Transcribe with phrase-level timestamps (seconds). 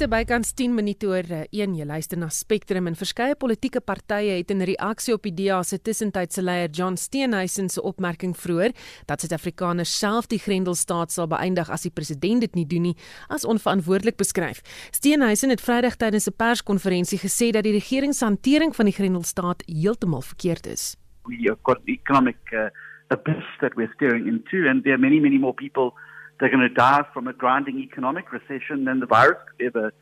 [0.00, 4.38] Dis bykans 10 minute oor 1 eh, jy luister na Spectrum en verskeie politieke partye
[4.38, 8.72] het in reaksie op die DA se tussentydse leier John Steenhuisen se opmerking vroeër
[9.10, 12.94] dat Suid-Afrikaners self die Grendelstaat sal beëindig as die president dit nie doen nie
[13.28, 14.64] as onverantwoordelik beskryf.
[14.88, 19.68] Steenhuisen het Vrydag tydens 'n perskonferensie gesê dat die regering se hantering van die Grendelstaat
[19.68, 20.96] heeltemal verkeerd is.
[21.28, 22.72] We have got economic uh,
[23.08, 25.92] abyss that we're staring into and there are many many more people
[26.40, 29.92] They're going to die from a grinding economic recession than the virus could ever,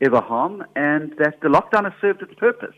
[0.00, 2.76] ever harm, and that the lockdown has served its purpose.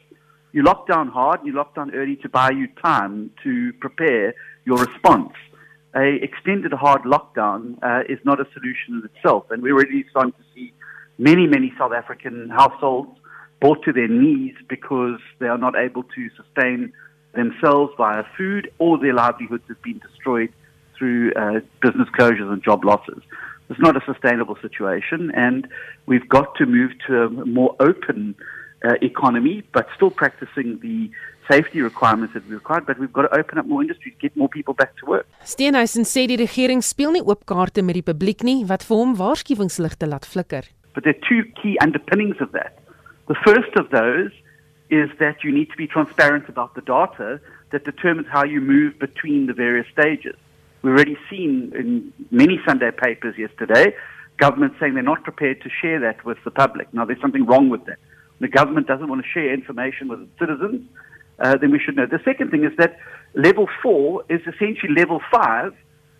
[0.52, 4.34] You lock down hard, you lock down early to buy you time to prepare
[4.65, 5.34] your response.
[5.95, 10.32] A extended hard lockdown uh, is not a solution in itself, and we're already starting
[10.32, 10.73] to see
[11.18, 13.10] many, many South African households
[13.60, 16.93] brought to their knees because they are not able to sustain
[17.34, 20.52] themselves via food or their livelihoods have been destroyed
[21.01, 23.23] through uh, business closures and job losses.
[23.70, 25.66] It's not a sustainable situation, and
[26.07, 28.34] we've got to move to a more open
[28.84, 31.10] uh, economy, but still practicing the
[31.48, 32.82] safety requirements that we require.
[32.82, 35.26] But we've got to open up more industries, get more people back to work.
[35.45, 39.16] Steenhuisen sê die regering speel nie oop kaarte met die publiek nie, wat vir hom
[39.23, 40.68] waarskuwingsligte laat flikker.
[40.95, 42.76] But there are two key underpinnings of that.
[43.32, 44.35] The first of those
[44.90, 47.38] is that you need to be transparent about the data
[47.70, 50.35] that determines how you move between the various stages.
[50.82, 53.95] We've already seen in many Sunday papers yesterday
[54.40, 56.92] government saying they're not prepared to share that with the public.
[56.92, 57.98] Now, there's something wrong with that.
[58.40, 60.88] The government doesn't want to share information with its citizens,
[61.38, 62.06] uh, then we should know.
[62.06, 62.98] The second thing is that
[63.34, 65.75] level four is essentially level five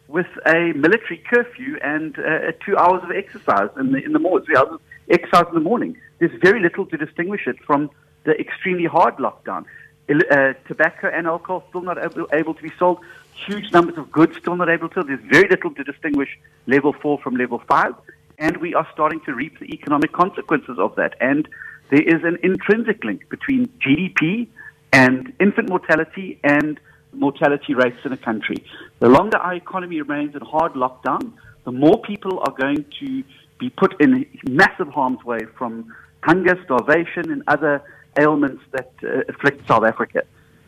[0.07, 4.45] with a military curfew and uh, two hours of exercise in the, in the morning,
[4.45, 5.97] three hours of exercise in the morning.
[6.19, 7.91] There's very little to distinguish it from
[8.25, 9.65] the extremely hard lockdown.
[10.11, 12.99] Uh, tobacco and alcohol still not able, able to be sold
[13.47, 15.03] huge numbers of goods still not able to.
[15.03, 17.95] There's very little to distinguish level four from level five.
[18.39, 21.15] And we are starting to reap the economic consequences of that.
[21.21, 21.49] And
[21.91, 24.49] there is an intrinsic link between GDP
[24.93, 26.81] and infant mortality and
[27.13, 28.65] mortality rates in a country.
[29.01, 31.33] The longer our economy remains in hard lockdown,
[31.65, 33.25] the more people are going to
[33.59, 37.83] be put in massive harm's way from hunger, starvation, and other
[38.19, 40.23] ailments that uh, afflict South Africa.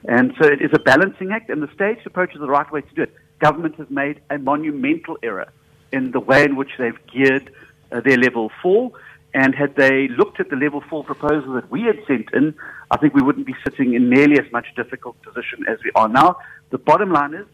[0.04, 2.80] And so it is a balancing act, and the staged approach is the right way
[2.80, 3.14] to do it.
[3.38, 5.48] Government has made a monumental error
[5.92, 7.52] in the way in which they've geared
[7.90, 8.92] uh, their level four.
[9.34, 12.54] And had they looked at the level four proposal that we had sent in,
[12.90, 16.08] I think we wouldn't be sitting in nearly as much difficult position as we are
[16.08, 16.36] now.
[16.70, 17.46] The bottom line is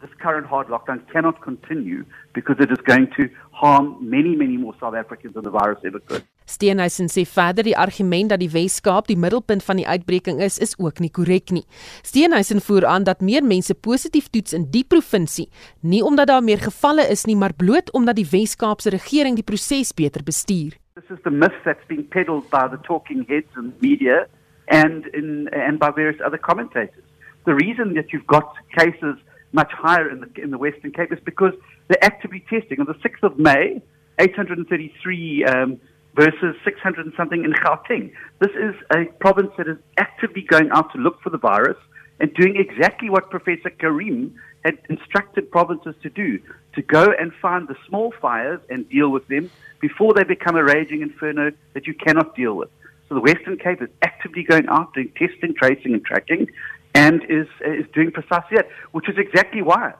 [0.00, 4.74] this current hard lockdown cannot continue because it is going to harm many, many more
[4.78, 6.22] South Africans than the virus ever could.
[6.46, 10.76] Steenhuisen sê verder die argument dat die Wes-Kaap die middelpunt van die uitbreking is, is
[10.78, 11.64] ook nie korrek nie.
[12.06, 15.48] Steenhuisen voer aan dat meer mense positief toets in die provinsie,
[15.82, 19.46] nie omdat daar meer gevalle is nie, maar bloot omdat die Wes-Kaap se regering die
[19.46, 20.78] proses beter bestuur.
[20.94, 24.26] This is the myth that's being peddled by the talking heads and media
[24.68, 27.04] and in and by various other commentators.
[27.44, 29.16] The reason that you've got cases
[29.52, 31.52] much higher in the in the Western Cape is because
[31.88, 32.80] they're actively testing.
[32.80, 33.82] On the 6th of May,
[34.18, 35.80] 833 um,
[36.16, 38.10] versus 600 and something in Gauteng.
[38.40, 41.76] This is a province that is actively going out to look for the virus
[42.18, 44.34] and doing exactly what Professor Karim
[44.64, 46.40] had instructed provinces to do
[46.74, 49.50] to go and find the small fires and deal with them
[49.80, 52.70] before they become a raging inferno that you cannot deal with.
[53.08, 56.48] So the Western Cape is actively going out doing testing, tracing, and tracking,
[56.94, 59.92] and is is doing precisely that, which is exactly why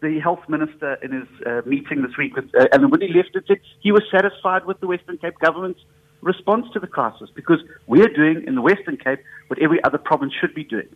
[0.00, 3.44] the health minister in his uh, meeting this week with uh, Alan Woody left it
[3.46, 5.80] said he was satisfied with the Western Cape government's
[6.22, 10.32] response to the crisis because we're doing in the Western Cape what every other province
[10.38, 10.88] should be doing.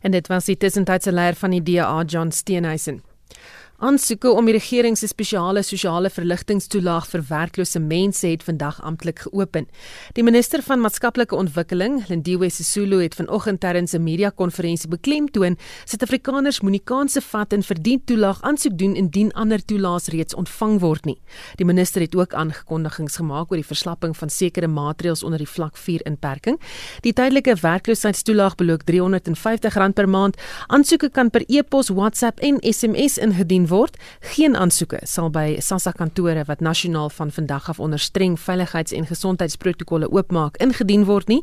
[0.00, 3.02] En dit was die tussentydse van die DA John Steenhuisen.
[3.82, 9.64] Aansoeke om die regering se spesiale sosiale verligtingstoelaag vir werklose mense het vandag amptelik geopen.
[10.14, 16.82] Die minister van maatskaplike ontwikkeling, Lindiwe Sisulu, het vanoggend terwyl 'n media-konferensie beklemtoon Suid-Afrikaners moenie
[16.84, 21.18] kansse vat en verdien toelaag aansoek doen indien ander toelaas reeds ontvang word nie.
[21.56, 25.76] Die minister het ook aangekondigings gemaak oor die verslapping van sekere maatreëls onder die vlak
[25.76, 26.60] 4 inperking.
[27.00, 30.36] Die tydelike werkloosheidstoelaag beloop R350 per maand.
[30.68, 33.96] Aansoeke kan per e-pos, WhatsApp en SMS ingedien word.
[34.34, 39.08] Geen aansoeke sal by SASSA kantore wat nasionaal van vandag af onder streng veiligheids- en
[39.08, 41.40] gesondheidsprotokolle oopmaak ingedien word nie.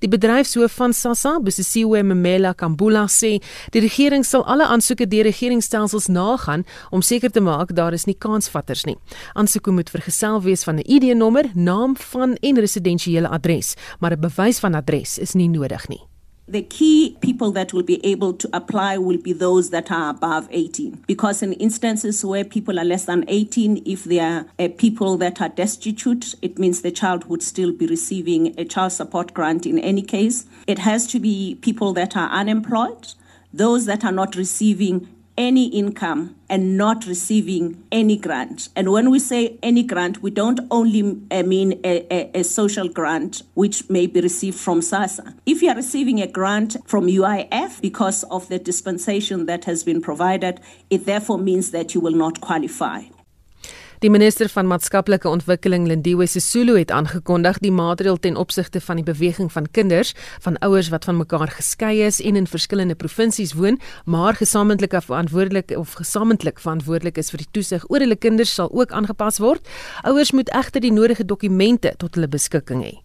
[0.00, 3.40] Die bedryfshoof van SASSA, Busisiwe Memela Kambula sê,
[3.74, 8.16] die regering sal alle aansoeke deur regeringsstelsels nagaan om seker te maak daar is nie
[8.18, 8.96] kansvatters nie.
[9.34, 14.58] Aansoeke moet vergesel wees van 'n ID-nommer, naam van en residensiële adres, maar 'n bewys
[14.58, 16.11] van adres is nie nodig nie.
[16.48, 20.48] The key people that will be able to apply will be those that are above
[20.50, 21.04] 18.
[21.06, 25.40] Because in instances where people are less than 18, if they are uh, people that
[25.40, 29.78] are destitute, it means the child would still be receiving a child support grant in
[29.78, 30.44] any case.
[30.66, 33.14] It has to be people that are unemployed,
[33.52, 38.68] those that are not receiving any income and not receiving any grant.
[38.76, 42.88] And when we say any grant, we don't only uh, mean a, a, a, social
[42.88, 45.34] grant which may be received from SASA.
[45.46, 50.02] If you are receiving a grant from UIF because of the dispensation that has been
[50.02, 53.04] provided, it therefore means that you will not qualify.
[54.02, 59.04] Die minister van maatskaplike ontwikkeling Lindiwe Sisulu het aangekondig die maatreël ten opsigte van die
[59.06, 60.10] beweging van kinders
[60.42, 65.70] van ouers wat van mekaar geskei is en in verskillende provinsies woon, maar gesamentlik verantwoordelik
[65.78, 69.70] of gesamentlik verantwoordelik is vir die toesig oor hulle kinders sal ook aangepas word.
[70.02, 72.98] Ouers moet egter die nodige dokumente tot hulle beskikking hê.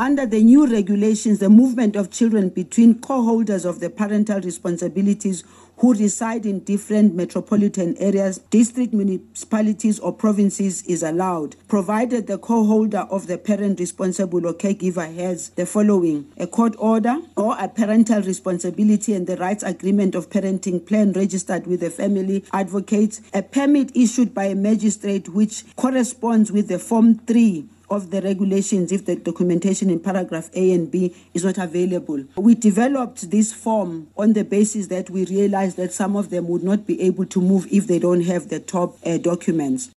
[0.00, 5.44] Under the new regulations, the movement of children between co-holders of the parental responsibilities
[5.78, 13.06] who reside in different metropolitan areas, district municipalities or provinces is allowed, provided the co-holder
[13.10, 18.22] of the parent responsible or caregiver has the following: a court order or a parental
[18.22, 23.90] responsibility and the rights agreement of parenting plan registered with the family advocate, a permit
[23.94, 29.16] issued by a magistrate which corresponds with the form 3 of the regulations if the
[29.16, 32.24] documentation in paragraph A and B is not available.
[32.36, 36.62] We developed this form on the basis that we realized that some of them would
[36.62, 39.90] not be able to move if they don't have the top uh, documents.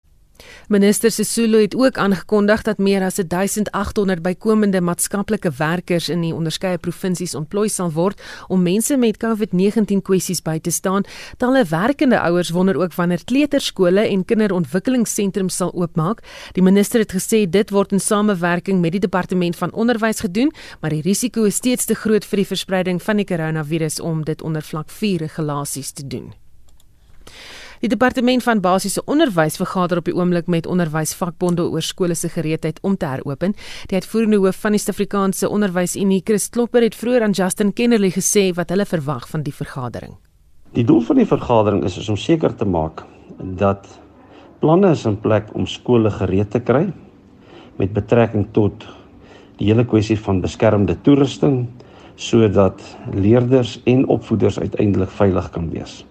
[0.68, 6.78] Minister Sisulu het ook aangekondig dat meer as 1800 bykomende maatskaplike werkers in die onderskeie
[6.78, 11.04] provinsies ontplooi sal word om mense met COVID-19 kwessies by te staan.
[11.38, 16.24] Talle werkende ouers wonder ook wanneer kleuterskole en kinderontwikkelingssentrums sal oopmaak.
[16.54, 20.96] Die minister het gesê dit word in samewerking met die departement van onderwys gedoen, maar
[20.96, 24.62] die risiko is steeds te groot vir die verspreiding van die koronavirus om dit onder
[24.62, 26.32] vlak 4 regulasies te doen.
[27.82, 32.78] Die departement van basiese onderwys vergader op die oomblik met onderwysvakbonde oor skole se gereedheid
[32.86, 33.56] om te heropen.
[33.90, 38.52] Die uitvoerende hoof van die Suid-Afrikaanse Onderwysunie, Chris Klopper, het vroeër aan Justin Kennerly gesê
[38.54, 40.14] wat hulle verwag van die vergadering.
[40.78, 43.02] Die doel van die vergadering is, is om seker te maak
[43.58, 43.90] dat
[44.62, 46.84] planne is in plek om skole gereed te kry
[47.82, 48.86] met betrekking tot
[49.58, 51.64] die hele kwessie van beskermde toerusting
[52.14, 52.86] sodat
[53.18, 56.04] leerders en opvoeders uiteindelik veilig kan wees.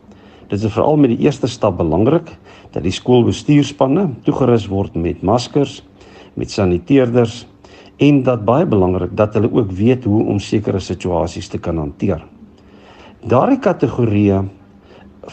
[0.50, 2.26] Dit is veral met die eerste stap belangrik
[2.74, 5.76] dat die skoolbestuurspanne toegerus word met maskers,
[6.34, 7.44] met saniteerders
[8.02, 12.24] en dat baie belangrik dat hulle ook weet hoe om sekere situasies te kan hanteer.
[13.30, 14.40] Daardie kategorieë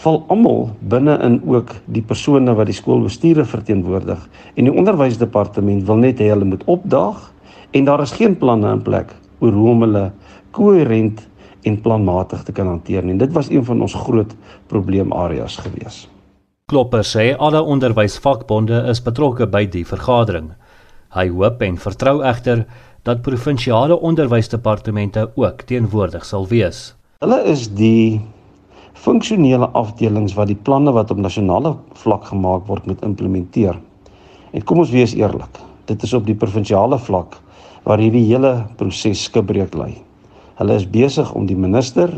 [0.03, 4.21] val almal binne in ook die persone wat die skoolbestuure verteenwoordig
[4.53, 7.31] en die onderwysdepartement wil net hê hulle moet opdaag
[7.73, 10.05] en daar is geen planne in plek oor hoe om hulle
[10.53, 11.25] koherent
[11.63, 13.17] en planmatig te kan hanteer nie.
[13.17, 14.35] Dit was een van ons groot
[14.67, 16.05] probleemareas gewees.
[16.67, 20.49] Klopper sê alle onderwysvakbonde is betrokke by die vergadering.
[21.15, 22.65] Hy hoop en vertrou egter
[23.07, 26.91] dat provinsiale onderwysdepartemente ook teenwoordig sal wees.
[27.23, 28.19] Hulle is die
[28.99, 33.79] funksionele afdelings wat die planne wat op nasionale vlak gemaak word moet implementeer.
[34.51, 37.39] En kom ons wees eerlik, dit is op die provinsiale vlak
[37.87, 39.93] waar hierdie hele proses skibreek lê.
[40.57, 42.09] Hulle is besig om die minister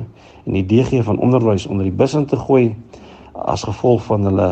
[0.45, 2.71] en die DG van onderwys onder die bus in te gooi
[3.33, 4.47] as gevolg van hulle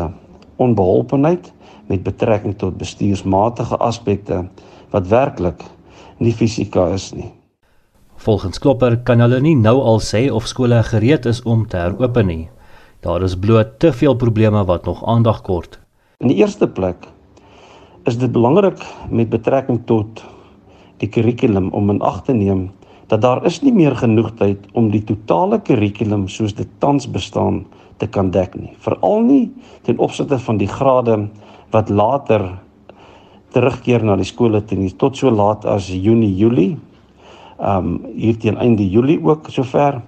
[0.60, 1.52] onbeholpenheid
[1.88, 4.42] met betrekking tot bestuursmatige aspekte
[4.92, 5.64] wat werklik
[6.20, 7.30] nie fisika is nie.
[8.18, 12.26] Volgens Klopper kan hulle nie nou al sê of skole gereed is om te heropen
[12.28, 12.48] nie.
[13.06, 15.78] Daar is bloot te veel probleme wat nog aandag kort.
[16.18, 17.06] In die eerste plek
[18.04, 20.24] is dit belangrik met betrekking tot
[20.98, 22.68] die kurrikulum om in ag te neem
[23.08, 27.64] dat daar is nie meer genoeg tyd om die totale kurrikulum soos dit tans bestaan
[27.98, 28.74] te kan dek nie.
[28.84, 29.44] Veral nie
[29.86, 31.16] ten opsigte van die grade
[31.72, 32.50] wat later
[33.56, 36.76] terugkeer na die skole toe nie tot so laat as Junie, Julie.
[37.58, 40.02] Um hier teen einde Julie ook sover.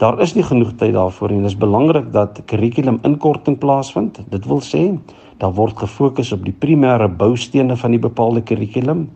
[0.00, 4.20] Daar is nie genoeg tyd daarvoor en dit is belangrik dat kurrikulum inkorting plaasvind.
[4.32, 4.88] Dit wil sê
[5.38, 9.06] daar word gefokus op die primêre boustene van die bepaalde kurrikulum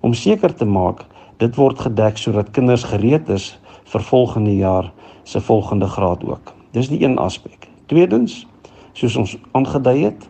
[0.00, 1.06] om seker te maak
[1.40, 3.54] dit word gedek sodat kinders gereed is
[3.90, 4.90] vir volgende jaar
[5.24, 6.52] se volgende graad ook.
[6.76, 7.68] Dis die een aspek.
[7.86, 8.44] Tweedens,
[8.92, 10.26] soos ons aangedui het,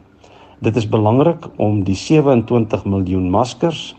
[0.61, 3.95] dit is belangrik om die 27 miljoen maskers,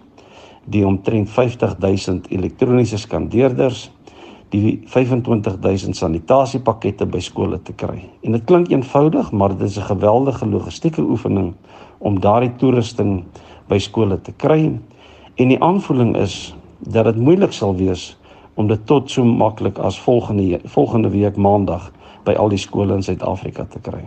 [0.71, 3.89] die omtrent 50000 elektroniese skandeerders,
[4.51, 8.03] die 25000 sanitasiepakkette by skole te kry.
[8.23, 11.53] En dit klink eenvoudig, maar dit is 'n geweldige logistieke oefening
[11.99, 13.23] om daardie toerusting
[13.67, 14.79] by skole te kry.
[15.35, 18.17] En die aanvoeling is dat dit moeilik sal wees
[18.55, 21.91] om dit tot so maklik as volgende volgende week maandag
[22.25, 24.03] by al die skole in Suid-Afrika te kry.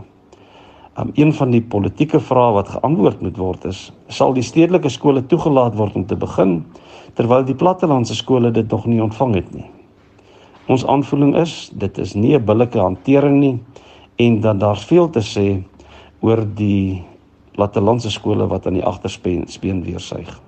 [0.98, 5.26] Um een van die politieke vrae wat geantwoord moet word is: sal die stedelike skole
[5.26, 6.64] toegelaat word om te begin
[7.14, 9.66] terwyl die plattelandse skole dit nog nie ontvang het nie?
[10.68, 13.58] Ons aanvoeling is dit is nie 'n billike hantering nie
[14.16, 15.62] en dat daar veel te sê
[16.20, 17.02] oor die
[17.52, 20.43] plattelandse skole wat aan die agterspeen speen weer suig.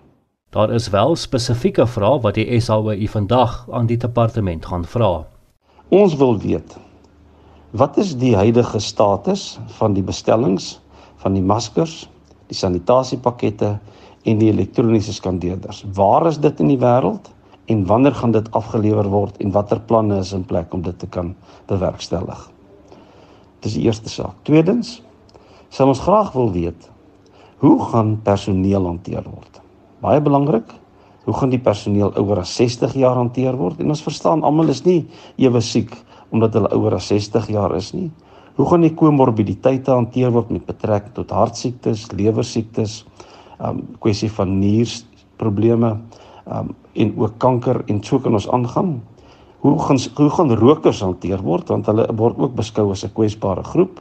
[0.57, 5.27] Daar is wel spesifieke vrae wat die SAOU vandag aan die departement gaan vra.
[5.93, 6.77] Ons wil weet
[7.77, 9.43] wat is die huidige status
[9.77, 10.79] van die bestellings
[11.21, 12.07] van die maskers,
[12.49, 13.75] die sanitasiepakette
[14.25, 15.83] en die elektroniese skandeerders.
[15.99, 17.29] Waar is dit in die wêreld
[17.69, 21.11] en wanneer gaan dit afgelewer word en watter planne is in plek om dit te
[21.19, 21.35] kan
[21.69, 22.49] bewerkstellig?
[23.61, 24.41] Dis die eerste saak.
[24.49, 25.03] Tweedens,
[25.69, 26.89] sal ons graag wil weet
[27.61, 29.56] hoe gaan personeel hanteer word?
[30.07, 30.69] Baie belangrik,
[31.27, 33.81] hoe gaan die personeel ouer as 60 jaar hanteer word?
[33.83, 35.01] En ons verstaan almal is nie
[35.43, 35.91] ewe siek
[36.35, 38.07] omdat hulle ouer as 60 jaar is nie.
[38.55, 43.01] Hoe gaan die komorbiditeite hanteer word met betrekking tot hartsiektes, lewersiektes,
[43.59, 45.91] um kwessie van nierprobleme,
[46.47, 48.95] um en ook kanker en so kan ons aangaan.
[49.67, 53.67] Hoe gaan hoe gaan rokers hanteer word want hulle word ook beskou as 'n kwesbare
[53.75, 53.99] groep?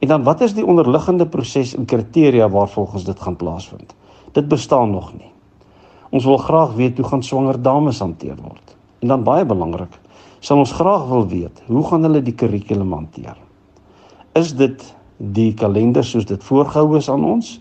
[0.00, 3.92] En dan wat is die onderliggende proses en kriteria waarvolgens dit gaan plaasvind?
[4.36, 5.30] Dit bestaan nog nie.
[6.12, 8.74] Ons wil graag weet hoe gaan swanger dames hanteer word.
[9.00, 9.94] En dan baie belangrik,
[10.44, 13.36] sal ons graag wil weet, hoe gaan hulle die kurrikulum hanteer?
[14.36, 14.82] Is dit
[15.16, 17.54] die kalender soos dit voorgehou is aan ons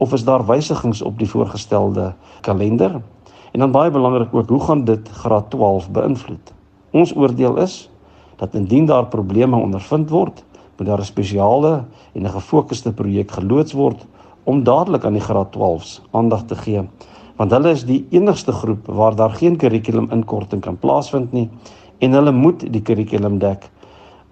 [0.00, 2.96] of is daar wysigings op die voorgestelde kalender?
[3.52, 6.54] En dan baie belangrik ook, hoe gaan dit graad 12 beïnvloed?
[6.96, 7.90] Ons oordeel is
[8.40, 10.44] dat indien daar probleme ondervind word,
[10.78, 11.84] moet daar 'n spesiale
[12.16, 14.06] en 'n gefokusde projek geloods word
[14.44, 16.86] om dadelik aan die graad 12s aandag te gee
[17.36, 21.48] want hulle is die enigste groep waar daar geen kurrikulum inkorting kan plaasvind nie
[22.02, 23.68] en hulle moet die kurrikulum dek.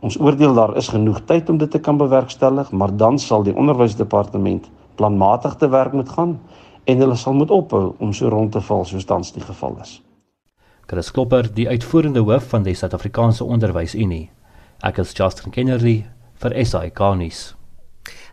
[0.01, 3.55] Ons oordeel daar is genoeg tyd om dit te kan bewerkstellig, maar dan sal die
[3.55, 4.67] onderwysdepartement
[4.99, 6.39] planmatig te werk moet gaan
[6.85, 10.01] en hulle sal moet ophou om so rond te val soos tans die geval is.
[10.91, 14.31] Chris Klopper, die uitvoerende hoof van die Suid-Afrikaanse Onderwysunie.
[14.83, 16.01] Ek is Justin Kennedy
[16.43, 17.60] vir SAK nuus.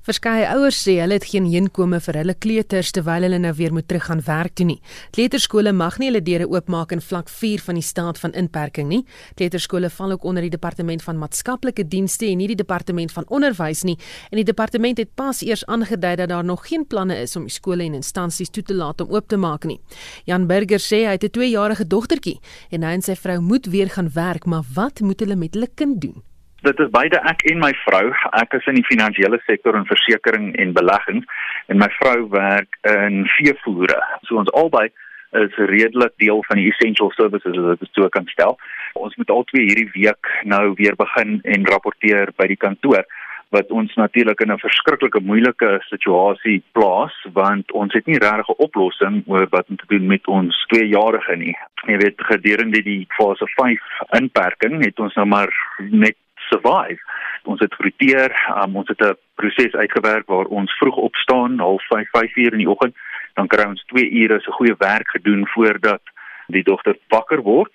[0.07, 3.89] Verskeie ouers sê hulle het geen inkome vir hulle kleuters terwyl hulle nou weer moet
[3.91, 4.77] teruggaan werk toe nie.
[5.11, 9.01] Kleuterskole mag nie hulle deure oopmaak in vlak 4 van die staat van inperking nie.
[9.35, 13.83] Kleuterskole val ook onder die departement van maatskaplike dienste en nie die departement van onderwys
[13.83, 13.97] nie.
[14.31, 17.57] En die departement het pas eers aangedui dat daar nog geen planne is om die
[17.57, 19.81] skole en instansies toe te laat om oop te maak nie.
[20.23, 22.39] Jan Burger sê hy het 'n 2-jarige dogtertjie
[22.71, 25.67] en hy en sy vrou moet weer gaan werk, maar wat moet hulle met hulle
[25.75, 26.23] kind doen?
[26.67, 28.05] Dit is beide ek en my vrou.
[28.39, 33.24] Ek is in die finansiële sektor en versekerings en beleggings en my vrou werk in
[33.38, 34.00] veevoere.
[34.27, 34.89] So ons albei
[35.38, 38.57] is redelik deel van die essential services as dit so kan stel.
[39.00, 43.07] Ons moet albei hierdie week nou weer begin en rapporteer by die kantoor
[43.55, 48.63] wat ons natuurlik in 'n verskriklike moeilike situasie plaas want ons het nie regtig 'n
[48.67, 51.55] oplossing oor wat om te doen met ons tweejarige nie.
[51.88, 53.79] Jy weet gedurende die fase 5
[54.19, 56.15] inperking het ons nou maar net
[56.50, 57.00] survive.
[57.44, 62.10] Ons het geroteer, um, ons het 'n proses uitgewerk waar ons vroeg opstaan, half 5,
[62.12, 62.96] 5 uur in die oggend,
[63.34, 66.01] dan kry ons 2 ure se goeie werk gedoen voordat
[66.48, 67.74] die dogter wakker word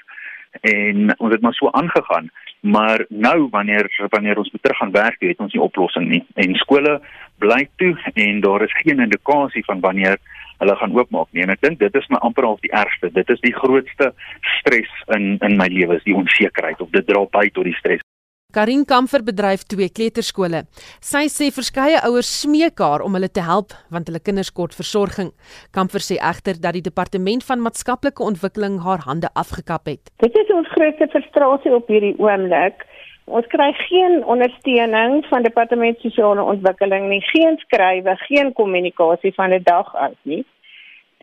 [0.61, 2.31] en ons het maar so aangegaan.
[2.61, 6.27] Maar nou wanneer wanneer ons moet terug gaan werk, het ons nie oplossing nie.
[6.35, 7.01] En skole
[7.39, 10.19] bly toe en daar is geen indikasie van wanneer
[10.59, 11.43] hulle gaan oopmaak nie.
[11.43, 13.11] En ek dink dit is my amper al die ergste.
[13.11, 14.13] Dit is die grootste
[14.61, 18.05] stres in in my lewe, is die onsekerheid of dit dra by tot die stres.
[18.53, 20.59] Karin Kamfer bedryf twee kleuterskole.
[21.01, 25.31] Sy sê verskeie ouers smeek haar om hulle te help want hulle kinders kort versorging.
[25.73, 30.13] Kamfer sê egter dat die departement van maatskaplike ontwikkeling haar hande afgekap het.
[30.21, 32.85] Dit is ons grootste frustrasie op hierdie oomblik.
[33.25, 39.65] Ons kry geen ondersteuning van departement sosiale ontwikkeling nie, geen skrywe, geen kommunikasie van 'n
[39.65, 40.45] dag uit nie.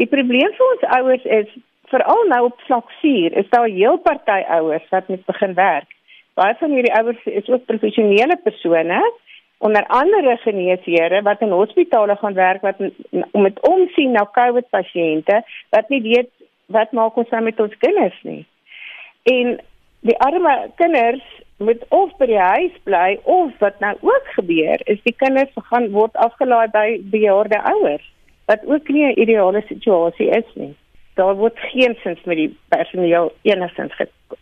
[0.02, 1.54] Die probleem vir ons ouers is
[1.94, 5.94] veral nou op vlak 4 is daar heel party ouers wat moet begin werk
[6.40, 9.02] baie van hierdie ouers is ook professionele persone
[9.60, 12.80] onder andere geneesheere wat in hospitale gaan werk wat
[13.32, 15.42] om met omsien na COVID pasiënte
[15.76, 16.32] wat nie weet
[16.72, 18.46] wat maak ons nou met ons kinders nie.
[19.34, 19.58] En
[20.08, 21.26] die arme kinders
[21.58, 25.90] moet of by die huis bly of wat nou ook gebeur is die kinders gaan
[25.92, 28.06] word afgelaai by bejaarde ouers
[28.52, 30.76] wat ook nie 'n ideale situasie is nie.
[31.16, 33.94] Daar word geen sins met die personeel enigstens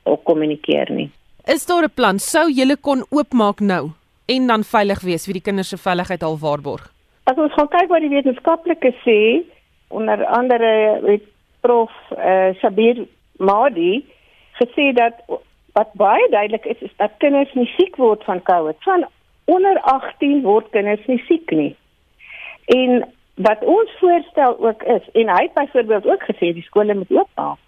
[0.03, 1.09] gekommunikeer nie.
[1.55, 3.89] Is daar 'n plan sou julle kon oopmaak nou
[4.25, 6.91] en dan veilig wees vir die kinders se veiligheid al waarborg?
[7.23, 9.19] As ons gaan kyk wat die wetenskaplike sê,
[9.87, 11.23] onder andere met
[11.61, 14.05] prof uh, Sabir Madi
[14.59, 15.13] gesê dat
[15.71, 18.75] wat baie duidelik is is dat kinders nie siek word van COVID.
[18.79, 19.07] Van
[19.45, 21.75] onder 18 word kinders nie siek nie.
[22.65, 27.11] En wat ons voorstel ook is en hy het byvoorbeeld ook gesê die skole moet
[27.11, 27.59] oopmaak.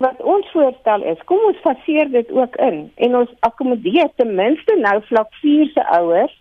[0.00, 4.76] Wat ons voorstel is, kom ons faseer dit ook in en ons akkommodeer ten minste
[4.80, 6.32] nou vlak 4 se ouers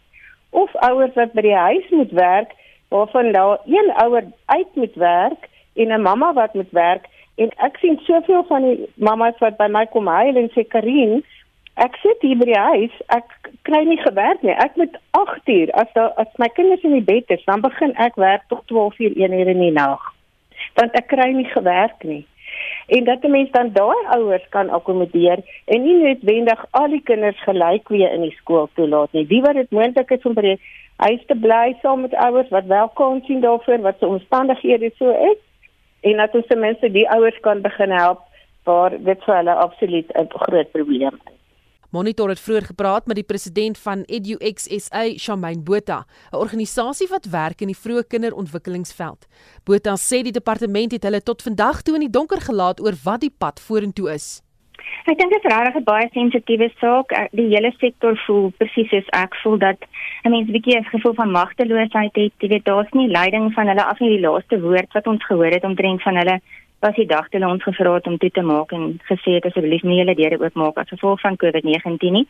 [0.56, 2.54] of ouers wat by die huis moet werk
[2.96, 7.12] waarvan daar een ouer uit moet werk en 'n mamma wat moet werk.
[7.36, 11.24] En ek sien soveel van die mammas wat by my kom huil en sê Karin
[11.76, 13.28] ek sit hier by die huis ek
[13.62, 14.56] kry nie gewerk nie.
[14.56, 17.92] Ek moet 8 uur as daar as my kinders in die bed is dan begin
[17.96, 20.14] ek werk tot 12 uur 1 uur in die nag
[20.76, 22.26] want ek kry nie gewerk nie
[22.90, 27.44] en dat 'n mens dan daai ouers kan akkommodeer en nie noodwendig al die kinders
[27.44, 30.60] gelyk weer in die skool toelaat nie die wat dit moontlik is om by die
[30.96, 35.10] huis te bly saam met ouers wat wel kan sien daarvoor wat se omstandighede so
[35.32, 35.40] is
[36.02, 38.20] en dat ons ten minste die ouers kan begin help
[38.64, 41.39] waar dit vir hulle absoluut 'n groot probleem is.
[41.92, 47.26] Monitor het vroeër gepraat met die president van EduX SA, Shamaine Botha, 'n organisasie wat
[47.26, 49.26] werk in die vroeë kinderontwikkelingsveld.
[49.66, 53.22] Botha sê die departement het hulle tot vandag toe in die donker gelaat oor wat
[53.22, 54.44] die pad vorentoe is.
[55.06, 57.10] Ek dink dit is regtig 'n baie sensitiewe saak.
[57.32, 59.80] Die hele sektor voel presies soos ek voel dat
[60.26, 62.34] 'n mens 'n bietjie 'n gevoel van magteloosheid het.
[62.38, 64.10] Jy weet daar's nie leiding van hulle af nie.
[64.10, 66.42] Die laaste woord wat ons gehoor het omtrent van hulle
[66.80, 69.46] was die dag toe hulle ons gevra het om toe te maak en gesê het
[69.50, 72.26] asseblief nie hulle deure oopmaak as gevolg van COVID-19 nie.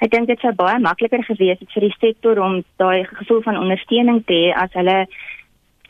[0.00, 3.60] Ek dink dit sou baie makliker gewees het vir die sektor om daai gevoel van
[3.60, 5.04] ondersteuning te hê as hulle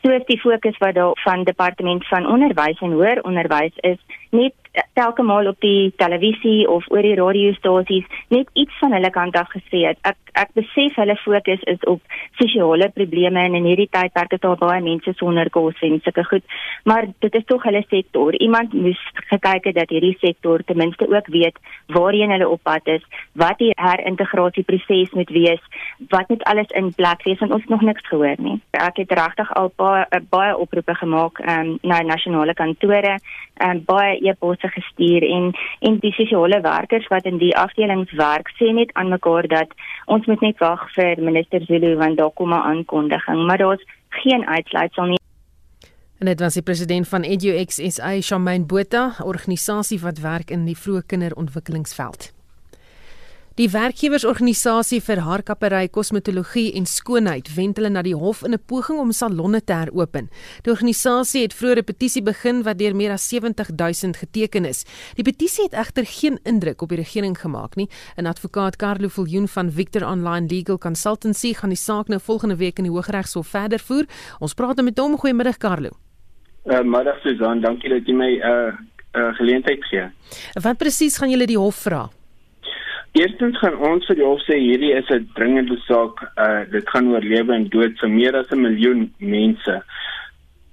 [0.03, 3.99] soos die fokus wat daar van departement van onderwys en hoër onderwys is
[4.31, 4.53] net
[4.93, 9.49] telke maal op die televisie of oor die radiostasies net iets van hulle kant af
[9.53, 9.99] gesê het.
[10.01, 12.01] Ek ek besef hulle fokus is op
[12.39, 16.45] sosiale probleme en in hierdie tydperk is daar baie mense sonder kos en sulke goed.
[16.89, 18.33] Maar dit is tog hulle sektor.
[18.41, 21.59] Iemand moes gekyk het dat hierdie sektor ten minste ook weet
[21.93, 23.05] waarheen hulle op pad is,
[23.37, 25.61] wat die herintegrasieproses moet wees,
[26.09, 28.57] wat moet alles in plek wees en ons nog niks gehoor nie.
[28.71, 33.19] Ek het regtig al baie baie oproepe gemaak um, na nasionale kantore
[33.61, 38.49] um, baie e-pos mense gestuur en en die sosiale werkers wat in die afdelings werk
[38.59, 39.67] sê net aan mekaar dat
[40.05, 44.45] ons moet net wag vir minister Zulu want daar kom 'n aankondiging maar daar's geen
[44.45, 45.21] uitsluitsel nie
[46.19, 50.77] En dit was die president van EduX SA, Shamaine Botha, organisasie wat werk in die
[50.77, 52.31] vroeë kinderontwikkelingsveld.
[53.53, 58.97] Die werkgewersorganisasie vir haarkappery, kosmetologie en skoonheid wend hulle na die hof in 'n poging
[58.97, 60.29] om salonne te heropen.
[60.63, 64.85] Die organisasie het vroeër 'n petisie begin wat deur meer as 70000 geteken is.
[65.15, 67.87] Die petisie het egter geen indruk op die regering gemaak nie.
[68.17, 72.77] 'n Advokaat Carlo Viljoen van Victor Online Legal Consultancy gaan die saak nou volgende week
[72.77, 74.05] in die Hooggeregshof verder voer.
[74.39, 75.17] Ons praat met hom.
[75.17, 75.89] Goeiemiddag Carlo.
[76.65, 78.73] Uh, middag Susan, dankie dat jy my 'n uh,
[79.13, 80.09] uh, geleentheid gee.
[80.53, 82.09] Wat presies gaan julle die hof vra?
[83.13, 86.21] Eerstens gaan ons vir die hof sê hierdie is 'n dringende saak.
[86.45, 89.75] Uh dit gaan oor lewe en dood vir meer as 'n miljoen mense.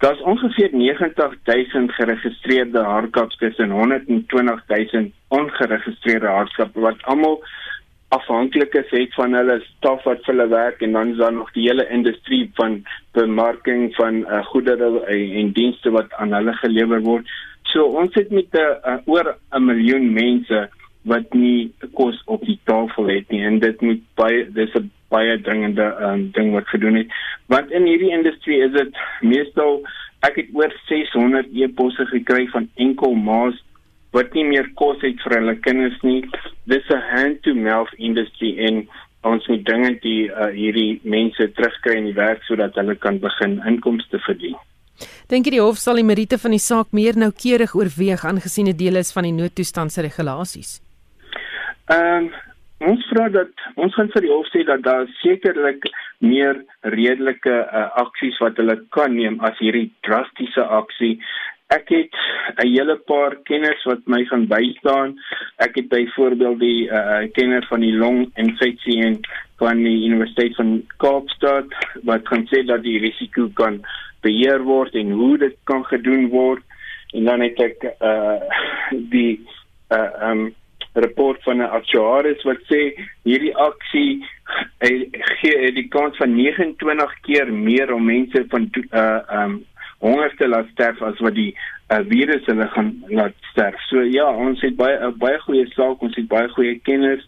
[0.01, 7.43] Daar's ongeveer 90000 geregistreerde haarkapskes en 120000 ongeregistreerde haarkappe wat almal
[8.09, 11.53] afhanklik is het van hulle staf wat vir hulle werk en dan is daar nog
[11.53, 17.05] die hele industrie van bemarking van uh, goedere en, en dienste wat aan hulle gelewer
[17.05, 17.29] word.
[17.63, 20.69] So ons het met 'n uh, oor 'n miljoen mense
[21.09, 23.43] wat nie kos op die tafel het nie.
[23.45, 27.09] En dit moet baie dis 'n baie dringende um, ding wat gedoen het.
[27.47, 29.83] Want in hierdie industrie is dit meestal
[30.21, 33.57] ek het oor 600 e-posse gekry van enkel ma's
[34.13, 36.25] wat nie meer kos het vir hulle kinders nie.
[36.65, 38.89] Dis 'n hand to mouth industry en
[39.23, 43.61] ons moet dringend die uh, hierdie mense terugkry in die werk sodat hulle kan begin
[43.67, 44.57] inkomste verdien.
[45.29, 48.79] Dink jy die hof sal die meriete van die saak meer noukeurig oorweeg aangesien dit
[48.79, 50.81] deel is van die noodtoestand se regulasies?
[51.91, 52.31] Ehm um,
[52.91, 55.83] ons vra dat ons gaan vir die hof sê dat daar sekerlik
[56.25, 56.63] meer
[56.95, 61.19] redelike uh, aksies wat hulle kan neem as hierdie drastiese aksie.
[61.77, 62.15] Ek het
[62.63, 65.19] 'n hele paar kenners wat my gaan bystaan.
[65.59, 69.21] Ek het byvoorbeeld die uh, kenner van die longinfeksie en
[69.59, 73.83] van die Universiteit van Kaapstad wat kan sê dat die risiko kan
[74.23, 76.63] beheer word en hoe dit kan gedoen word.
[77.13, 78.39] En dan het ek uh,
[78.91, 79.43] die
[79.91, 80.55] uh, um,
[80.93, 84.25] rapport van 'n aktuaris wat sê hierdie aksie
[85.41, 89.65] gee die kans van 29 keer meer om mense van uh um
[90.01, 91.53] honger te laat sterf as wat die
[91.93, 93.81] uh, virus hulle gaan laat sterf.
[93.91, 97.27] So ja, ons het baie uh, baie goeie saak, ons het baie goeie kenners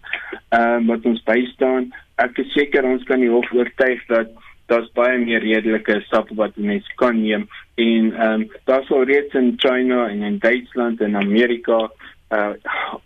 [0.57, 1.93] um wat ons bystaan.
[2.17, 4.33] Ek is seker ons kan die hof oortuig dat
[4.73, 9.35] daar's baie meer redelike stappe wat mense kan neem en ehm um, daar's al reeds
[9.35, 11.91] in China en in Duitsland en Amerika
[12.33, 12.55] uh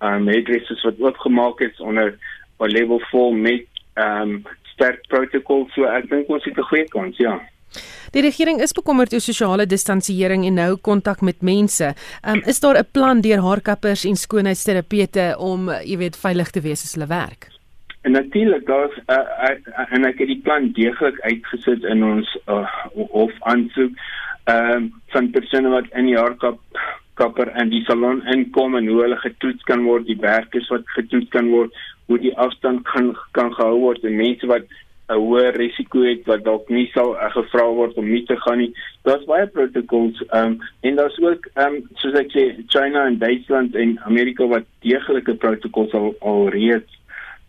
[0.01, 2.19] um hairdressers wat oopgemaak is onder
[2.61, 7.17] 'n level 4 met um sterk protokol so ek dink ons het 'n goeie kans
[7.17, 7.41] ja
[8.15, 11.95] Die regering is bekommerd oor sosiale distansiering en nou kontak met mense.
[12.23, 16.85] Um, is daar 'n plan deur haarkappers en skoonheidsterapeute om, jy weet, veilig te wees
[16.85, 17.49] as hulle werk?
[18.03, 22.67] En natuurlik daar's uh, uh, en ek het die plan deeglik uitgesit in ons uh,
[22.95, 23.93] hof aansoek.
[24.45, 26.61] Ehm um, van persone wat in die haarkap
[27.21, 31.31] kapper en die salon inkom en hoe hulle getoets kan word, die werkers wat getoets
[31.35, 31.75] kan word,
[32.07, 34.67] hoe die afstand kan kan gehou word en mense wat
[35.07, 38.59] 'n hoë risiko het wat dalk nie sal uh, gevra word om nie te gaan
[38.59, 38.73] nie.
[39.07, 43.19] Daar's baie protokols ehm um, en daar's ook ehm um, soos ek sê China en
[43.23, 46.99] Duitsland en Amerika wat deeglike protokols al al reeds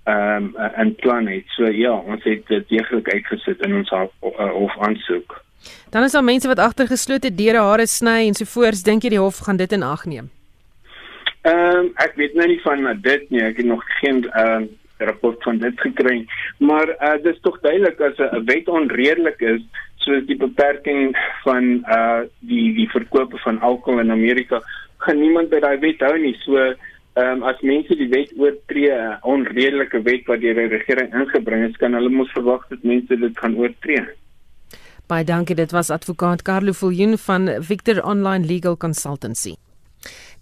[0.05, 1.49] ehm um, in plan het.
[1.57, 5.41] So ja, ons het dit deeglik uitgesit in ons hof, uh, hof aansoek.
[5.89, 8.83] Dan is daar mense wat agter geslote deure hare sny en so voort.
[8.85, 10.29] Dink jy die hof gaan dit in ag neem?
[11.47, 13.41] Ehm um, ek weet nou nie van dit nie.
[13.41, 16.25] Ek het nog geen ehm um, rapport van dit gekry.
[16.57, 19.61] Maar uh, dit is tog duidelik as 'n wet onredelik is,
[19.95, 21.63] soos die beperking van
[21.97, 24.61] uh die die verkoop van alkohol in Amerika,
[24.97, 26.35] gaan niemand by daai wet hou nie.
[26.45, 26.75] So ehm
[27.17, 31.77] um, as mense die wet oortree, 'n onredelike wet wat deur die regering ingebring is,
[31.77, 34.05] kan hulle mos verwag dat mense dit gaan oortree.
[35.07, 35.55] Baie dankie.
[35.55, 39.53] Dit was advokaat Carlo Viljoen van Victor Online Legal Consultancy.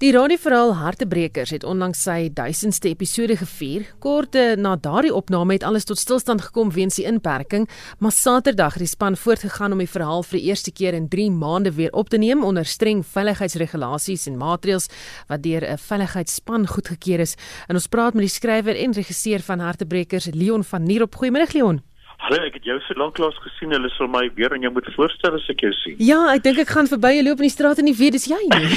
[0.01, 3.85] Die radioverhaal Hartebrekers het onlangs sy 1000ste episode gevier.
[4.01, 7.69] Kort na daardie opname het alles tot stilstand gekom weens die inperking,
[8.01, 11.29] maar Saterdag het die span voortgegaan om die verhaal vir die eerste keer in 3
[11.31, 14.89] maande weer op te neem onder streng veiligheidsregulasies en maatreëls
[15.29, 17.37] wat deur 'n veiligheidsspan goedgekeur is.
[17.67, 21.15] En ons praat met die skrywer en regisseur van Hartebrekers, Leon van Nierop.
[21.15, 21.83] Goeiemôre Leon.
[22.25, 23.69] Hallo, ek het jou so lank lank gesien.
[23.75, 25.97] Hulle sal my weer aan jou moet voorstel as ek jou sien.
[26.01, 28.23] Ja, ek dink ek gaan verby jou loop in die straat en nie weet dis
[28.31, 28.69] jy nie.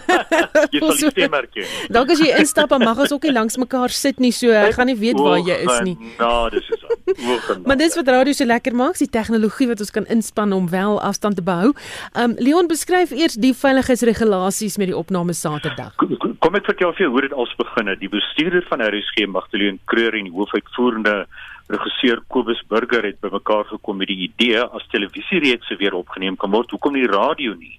[0.76, 1.72] jy sal die stem herken.
[1.96, 4.76] Dalk as jy instap en mag ons ook nie langs mekaar sit nie, so ek
[4.76, 5.96] gaan nie weet waar jy is nie.
[6.20, 6.84] Nou, dis is.
[7.66, 11.00] maar dis wat radio so lekker maak, die tegnologie wat ons kan inspann om wel
[11.02, 11.72] afstand te behou.
[12.14, 15.98] Um Leon beskryf eers die veiligheidsregulasies met die opname Saterdag.
[15.98, 17.98] Kom ek vertel vir jou hoe dit als begin het.
[17.98, 21.24] Die bestuurder van RSG Magdalene Kreur en die hoofuitvoerende
[21.72, 26.70] regisseur Kobus Burger het bymekaar gekom met die idee as televisiereekse weer opgeneem kan word.
[26.70, 27.78] Hoekom nie radio nie?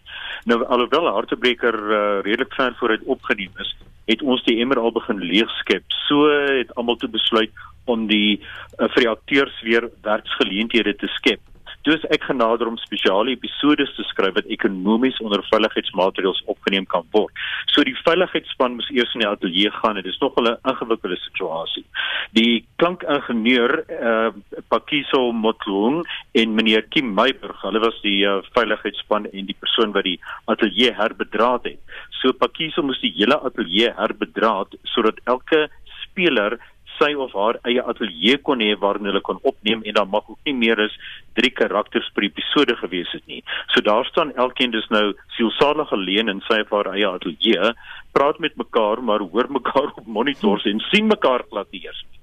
[0.49, 3.75] Nou alhoewel Hartebreker uh, redelik ver vooruit opgeneem is,
[4.09, 5.85] het ons die emmer al begin leegskep.
[6.07, 7.53] So het almal toe besluit
[7.85, 11.41] om die uh, vir die akteurs weer werksgeleenthede te skep.
[11.85, 17.33] Dus ek genader om spesiale episode te skryf wat ekonomies onder veiligheidsmaatreëls opgeneem kan word.
[17.69, 21.19] So die veiligheidsspan moes eers in die ateljee gaan en dit is nog 'n ingewikkelde
[21.21, 21.85] situasie.
[22.33, 24.31] Die klankingenieur eh uh,
[24.67, 30.03] Pakiso Motlung en meneer Kim Meiburg, hulle was die uh, veiligheidsspan en die persoon wat
[30.03, 31.79] die ateljee herbedraad het.
[32.09, 35.69] So Pakiso moes die hele ateljee herbedraad sodat elke
[36.01, 36.59] speler
[36.99, 40.39] sy of haar eie ateljee kon hê waarin hulle kon opneem en dan mag ook
[40.45, 40.95] nie meer as
[41.39, 43.43] 3 karakters per episode gewees het nie.
[43.73, 47.73] So daar staan elkeen dus nou sielsalig alleen in sy of haar eie ateljee,
[48.15, 52.15] praat met mekaar maar hoor mekaar op monitors en sien mekaar glad nie eers nie.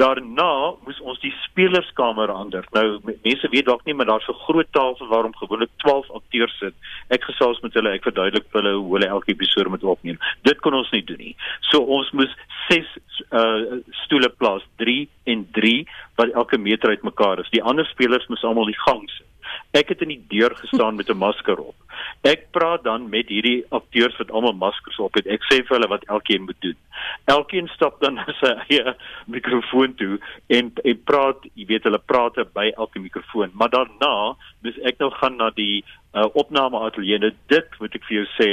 [0.00, 2.64] Daarna moes ons die spelerskamer ander.
[2.76, 6.74] Nou mense weet dalk nie maar daar's 'n groot tafel waarom gewoonlik 12 akteurs sit.
[7.08, 10.18] Ek gesels met hulle, ek verduidelik vir hulle hoe hulle elke episode moet opneem.
[10.42, 11.36] Dit kon ons nie doen nie.
[11.60, 12.34] So ons moes
[12.68, 12.86] 6
[13.30, 15.88] uh stoele plaas, 3 en 3
[16.18, 17.50] wat elke meter uitmekaar is.
[17.50, 19.26] Die ander spelers moes almal die gang sit.
[19.74, 21.74] Ek het in die deur gestaan met 'n masker op.
[22.22, 25.26] Ek praat dan met hierdie akteurs wat almal maskers op het.
[25.26, 26.76] Ek sê vir hulle wat elkeen moet doen.
[27.24, 28.94] Elkeen stap dan na sy eie
[29.26, 33.50] mikrofoon toe en en praat, jy weet hulle praat by elke mikrofoon.
[33.54, 37.32] Maar daarna, dis ek nou gaan na die uh, opname ateljee.
[37.46, 38.50] Dit moet ek vir jou sê,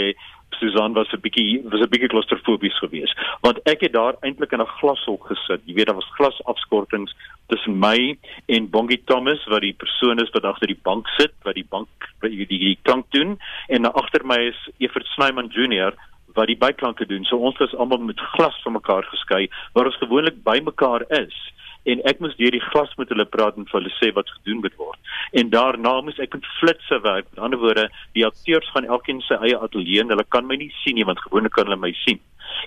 [0.59, 4.61] Susan was 'n bietjie was 'n bietjie klaustrofobies geweest want ek het daar eintlik in
[4.61, 5.61] 'n glashok gesit.
[5.65, 7.13] Jy weet daar was glasafskortings
[7.47, 11.55] tussen my en Bongie Thomas wat die persoon is wat agter die bank sit, wat
[11.55, 11.87] die bank
[12.21, 15.93] die die, die klank doen en agter my is Evert Snyman Junior
[16.33, 17.25] wat die byklanke doen.
[17.25, 21.35] So ons was almal met glas van mekaar geskei waar ons gewoonlik by mekaar is
[21.91, 24.61] en ek moes deur die glas met hulle praat en vir hulle sê wat gedoen
[24.63, 24.99] moet word.
[25.39, 27.29] En daarna moes ek met flitsse werk.
[27.31, 30.71] Met ander woorde, die akteurs gaan elkeen sy eie ateljee en hulle kan my nie
[30.83, 32.19] sien nie want gewoonlik kan hulle my sien.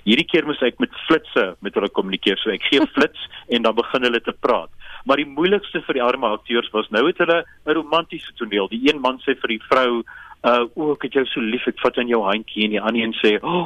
[0.05, 2.39] Hierdie keer moes ek met flitsse met hulle kommunikeer.
[2.41, 4.73] So ek gee flits en dan begin hulle te praat.
[5.05, 8.69] Maar die moeilikste vir die arme akteurs was nou het hulle 'n romantiese toneel.
[8.69, 10.03] Die een man sê vir die vrou,
[10.43, 13.03] uh o ek het jou so lief ek vat aan jou handjie en die ander
[13.03, 13.57] een sê o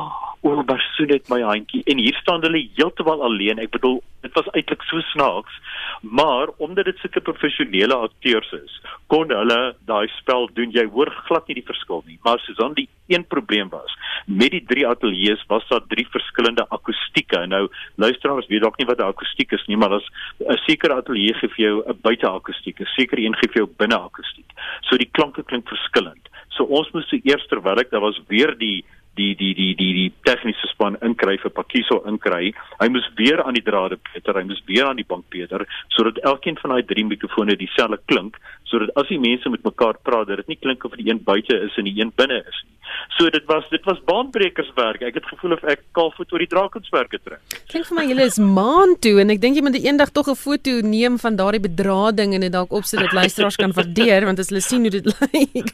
[0.43, 4.35] oh, maar so net my handjie en hier staan hulle heeltemal alleen ek bedoel dit
[4.35, 5.61] was eintlik so snaaks
[6.01, 9.59] maar omdat dit sulke professionele akteurs is kon hulle
[9.89, 10.73] daai spel doen.
[10.73, 12.17] Jy hoor glad nie die verskil nie.
[12.25, 13.93] Maar Susan, die een probleem was,
[14.25, 17.43] met die drie ateljee's was daar drie verskillende akoestieke.
[17.51, 17.67] Nou
[18.01, 20.07] luisteraars weet dalk nie wat 'n akoestiek is nie, maar as
[20.39, 24.49] 'n sekere ateljee gee vir jou 'n buiteakoestiek, 'n sekere een gee vir jou binneakoestiek.
[24.81, 26.29] So die klanke klink verskillend.
[26.55, 30.11] So ons moes eers terwyl ek daar was weer die die die die die die
[30.27, 32.53] tegniese span inkry vir Pakiso inkry.
[32.81, 36.21] Hy moes weer aan die drade Peter, hy moes weer aan die bank Peter sodat
[36.31, 40.47] elkeen van daai drie mikrofone dieselfde klink sodat as die mense met mekaar praat dit
[40.51, 42.75] nie klink of die een buite is en die een binne is nie.
[43.17, 45.03] So dit was dit was baanbrekerswerk.
[45.07, 47.41] Ek het gevoel of ek kaalvoet oor die drakenswerke trek.
[47.71, 50.35] Klink vir my julle is maan toe en ek dink jy moet eendag tog 'n
[50.39, 54.49] foto neem van daardie bedrading en dit dalk opsit dat luisteraars kan waardeer want as
[54.49, 55.71] hulle sien hoe dit lyk.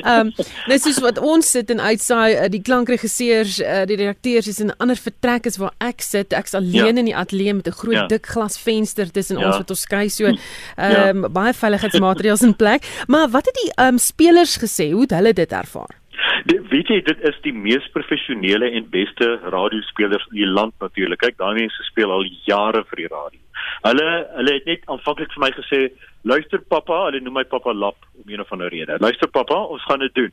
[0.00, 0.32] Ehm um,
[0.66, 4.70] dis is wat ons sit en uitsaai uh, die klankregisseurs, uh, die redakteurs is in
[4.70, 6.32] 'n ander vertrek as waar ek sit.
[6.32, 7.02] Ek's alleen ja.
[7.02, 8.06] in die ateljee met 'n groot ja.
[8.06, 9.46] dik glasvenster tussen ja.
[9.46, 10.26] ons wat ons skei so.
[10.26, 10.38] Hm.
[10.76, 11.28] Ehm um, ja.
[11.28, 12.86] baie veiligheidsmaatreëls in plek.
[13.06, 14.92] Maar wat het die ehm um, spelers gesê?
[14.92, 15.98] Hoe het hulle dit ervaar?
[16.44, 21.18] Dit weet jy dit is die mees professionele en beste radiospelers in die land natuurlik.
[21.18, 23.40] Kyk, daai mense speel al jare vir die radio.
[23.82, 25.80] Hulle hulle het net aanvanklik vir my gesê,
[26.22, 28.96] "Luister pappa, hulle noem my pappa Lap om een of ander rede.
[29.00, 30.32] Luister pappa, ons gaan dit doen."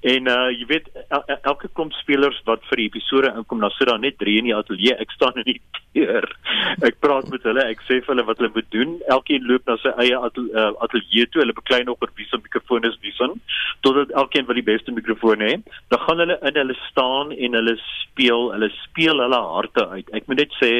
[0.00, 3.88] En uh jy weet el elke klomp spelers wat vir die episode inkom, dan sit
[3.88, 4.96] daar net 3 in die ateljee.
[5.00, 5.60] Ek staan in die
[5.96, 6.28] deur.
[6.84, 8.96] Ek praat met hulle, ek sê vir hulle wat hulle moet doen.
[9.16, 11.42] Elkeen loop na sy eie uh, ateljee toe.
[11.42, 13.30] Hulle beklei nog oor wie se mikrofoon is wie se.
[13.86, 15.56] Totdat elkeen wil die beste mikrofoon hê.
[15.92, 20.12] Dan gaan hulle in, hulle staan en hulle speel, hulle speel hulle harte uit.
[20.16, 20.72] Ek moet net sê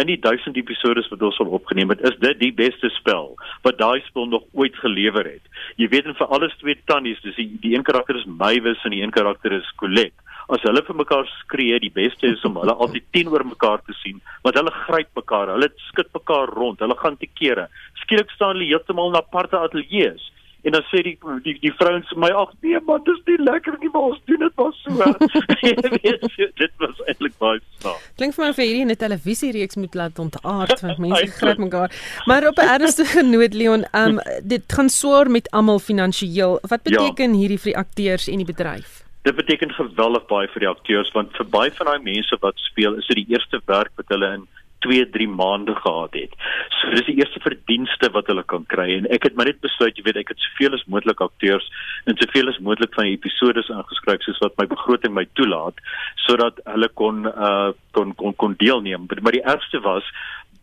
[0.00, 3.34] in die 1000 episode wat ons al opgeneem het, is dit die beste spel
[3.66, 5.44] wat daai spel nog ooit gelewer het.
[5.80, 8.94] Jy weet en vir alles twee tannies, dis die, die een karakter is Maywis en
[8.96, 10.18] die een karakter is Colette.
[10.52, 14.18] As hulle vir mekaar skree, die beste is om hulle altyd teenoor mekaar te sien,
[14.44, 17.70] want hulle gryp mekaar, hulle skud mekaar rond, hulle gaan te kere.
[18.02, 20.26] Skielik staan hulle heeltemal na aparte ateljee's
[20.64, 23.92] en dan sê die die die vrouens my ag nee maar dis nie lekker nie
[23.92, 24.90] maar ons doen dit maar so.
[26.02, 30.18] Weet dit was eintlik baie snaaks klink vir my vir hierdie 'n televisiereeks moet laat
[30.18, 31.90] ontaard want mense gryp mekaar.
[32.26, 36.58] Maar op 'n ernstige noot Leon um, dit gaan swaar met almal finansiëel.
[36.62, 36.90] Wat ja.
[36.90, 37.38] beteken ja.
[37.40, 39.02] hierdie vir die akteurs en die bedryf?
[39.22, 42.98] Dit beteken geweldig baie vir die akteurs want vir baie van daai mense wat speel
[43.00, 44.46] is dit die eerste werk wat hulle in
[44.84, 46.36] 2, 3 maande gehad het.
[46.78, 49.96] So dis die eerste verdienste wat hulle kan kry en ek het maar net besluit,
[49.96, 51.66] jy weet, ek het soveel as moontlik akteurs
[52.10, 55.80] en soveel as moontlik van episode aangeskryf soos wat my begroting my toelaat
[56.26, 59.06] sodat hulle kon uh kon kon kon deelneem.
[59.22, 60.06] Maar die ergste was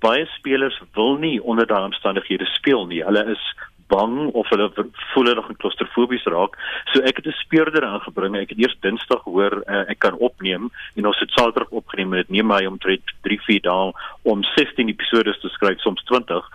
[0.01, 3.03] baie spelers wil nie onder daardie omstandighede speel nie.
[3.05, 3.43] Hulle is
[3.91, 4.69] bang of hulle
[5.13, 6.57] voel hulle gaan klaustrofobies raak.
[6.93, 8.35] So ek het 'n speurder aangebring.
[8.35, 12.23] Ek het eers Dinsdag hoor uh, ek kan opneem en ons het Saterdag opgeneem en
[12.23, 13.91] dit neem my omtrent 3-4 dae
[14.23, 16.45] om 16 episode te skryf, soms 20.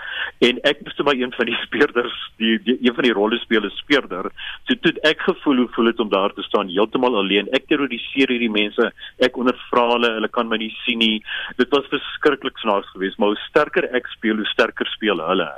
[0.49, 4.31] En ek moes maar een van die speurders, die, die een van die rollespelers speurder.
[4.66, 7.51] So toe ek gevoel hoe voel dit om daar te staan heeltemal alleen.
[7.57, 8.90] Ek terroriseer hierdie mense.
[9.22, 10.12] Ek ondervra hulle.
[10.18, 11.22] Hulle kan my nie sien nie.
[11.61, 15.51] Dit was verskriklik snaaks geweest, maar hoe sterker ek speel, hoe sterker speel hulle.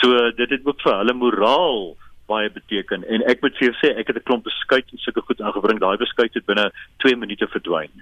[0.00, 1.92] So dit het ook vir hulle hulle moraal
[2.30, 3.04] baie beteken.
[3.10, 5.80] En ek moet vir jou sê ek het 'n klomp beskuit en sulke goed aangebring.
[5.80, 6.70] Daai beskuit het binne
[7.04, 7.92] 2 minute verdwyn.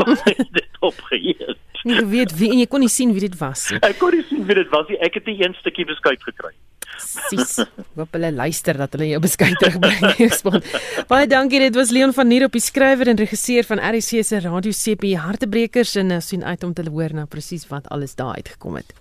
[0.58, 1.56] Dit opgeëet.
[1.84, 4.44] Jy weet wie en jy kon nie sien wie dit was ek kon nie sien
[4.44, 4.98] wie dit was nie.
[5.00, 6.52] Ek het net een stukkie beskuit gekry.
[7.00, 7.56] Sis
[7.96, 10.60] hoop hulle luister dat hulle jou beskuit terugbring
[11.12, 14.40] baie dankie dit was Leon van Nier op die skrywer en regisseur van RC se
[14.44, 18.36] radio CP hartebrekers en uh, sien uit om te hoor nou presies wat alles daar
[18.36, 18.99] uitgekom het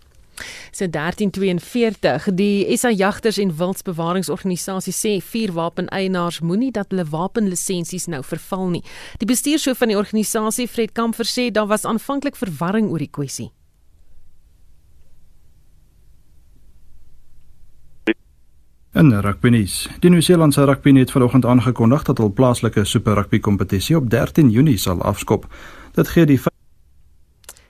[0.71, 8.23] So 1342 die SA Jagters en Wildsbewaringsorganisasie sê vier wapeneienaars moenie dat hulle wapenlisensies nou
[8.23, 8.83] verval nie.
[9.17, 13.51] Die bestuurshoof van die organisasie Fred Kamfer sê daar was aanvanklik verwarring oor die kwessie.
[18.91, 19.87] En rugby nuus.
[20.01, 24.77] Die Nieu-Seelandse rugby het vanoggend aangekondig dat hul plaaslike super rugby kompetisie op 13 Junie
[24.77, 25.45] sal afskop.
[25.93, 26.39] Dit gee die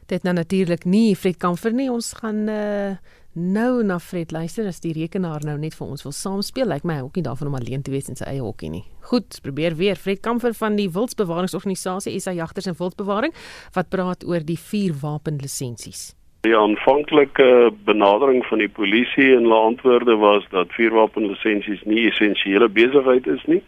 [0.09, 1.85] Dit nou natuurlik nie Fred Kamfer nie.
[1.93, 2.95] Ons gaan uh,
[3.37, 6.65] nou na Fred luister as die rekenaar nou net vir ons wil saam speel.
[6.65, 8.81] Lyk like my hokkie daarvan om alleen te wees in sy eie hokkie nie.
[9.11, 13.37] Goed, probeer weer Fred Kamfer van die Wildsbewaringsorganisasie SA Jagters en Wildbewaring
[13.77, 16.15] wat praat oor die vier wapenlisensies.
[16.47, 23.29] Die aanvanklike benadering van die polisie en hulle antwoorde was dat vuurwapenlisensies nie essensiële besigheid
[23.29, 23.61] is nie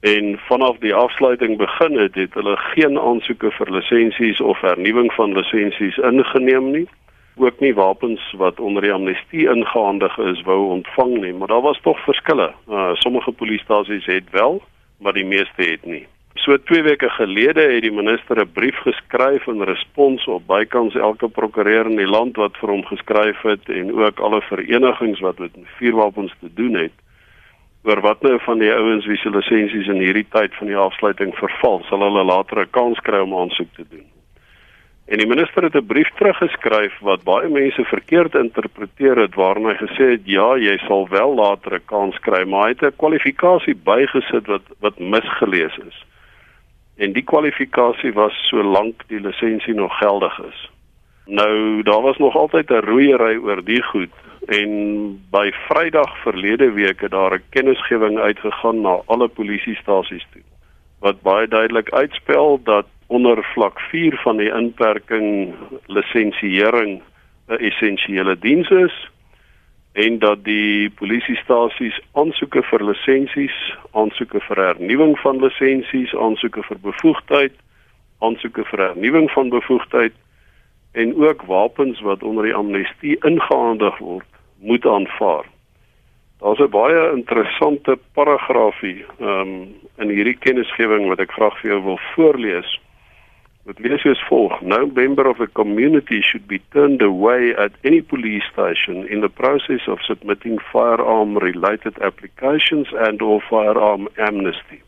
[0.00, 5.36] en vanaf die afsluiting begin het, het hulle geen aansoeke vir lisensies of vernuwing van
[5.36, 6.88] lisensies ingeneem nie.
[7.36, 11.32] Ook nie wapens wat onder die amnestie ingehandig is wou ontvang nie.
[11.32, 12.52] Maar daar was tog verskille.
[12.68, 14.62] Uh, sommige polisiestasies het wel
[15.00, 16.06] maar die meeste het nie.
[16.34, 21.28] So 2 weke gelede het die minister 'n brief geskryf in respons op bykans elke
[21.28, 25.50] prokureur in die land wat vir hom geskryf het en ook alle verenigings wat met
[25.64, 26.92] vuurwapens te doen het
[27.82, 31.34] oor wat nou van die ouens wie se lisensies in hierdie tyd van die afsluiting
[31.38, 34.06] verval, sal hulle later 'n kans kry om aansoek te doen.
[35.10, 39.74] En die minister het 'n brief teruggeskryf wat baie mense verkeerd interpreteer het waarin hy
[39.74, 43.74] gesê het ja, jy sal wel later 'n kans kry, maar hy het 'n kwalifikasie
[43.74, 46.04] bygesit wat wat misgelees is.
[46.96, 50.70] En die kwalifikasie was solank die lisensie nog geldig is.
[51.26, 54.14] Nou, daar was nog altyd 'n roeiery oor die goed
[54.46, 54.70] en
[55.30, 60.42] by Vrydag verlede week het daar 'n kennisgewing uitgegaan na alle polisiestasies toe
[61.00, 65.54] wat baie duidelik uitspel dat onder vlak 4 van die inperking
[65.86, 67.02] lisensiering
[67.48, 69.10] 'n essensiële diens is
[69.92, 77.52] en dat die polisiestasies aansoeke vir lisensies, aansoeke vir hernuwing van lisensies, aansoeke vir bevoegdheid,
[78.18, 80.12] aansoeke vir hernuwing van bevoegdheid
[80.92, 84.26] en ook wapens wat onder die amnestie ingehandig word,
[84.58, 85.46] moet aanvaar.
[86.40, 92.00] Daar's 'n baie interessante paragraafie um, in hierdie kennisgewing wat ek graag vir jou wil
[92.14, 92.80] voorlees.
[93.64, 98.02] Dit lees soos volg: No member of the community should be turned away at any
[98.02, 104.80] police station in the process of submitting firearm related applications and or firearm amnesty.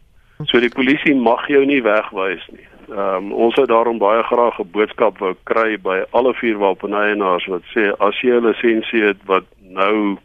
[0.45, 2.67] So die polisie mag jou nie wegwys nie.
[2.92, 7.64] Ehm um, ons sou daarom baie graag 'n boodskap wou kry by alle vuurwapeneienaars wat
[7.74, 10.18] sê as jy 'n lisensie het wat nou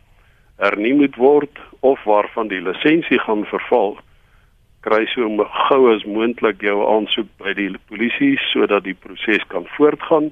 [0.58, 3.98] hernie moet word of waarvan die lisensie gaan verval,
[4.82, 10.32] kry so gou as moontlik jou aansoek by die polisie sodat die proses kan voortgaan.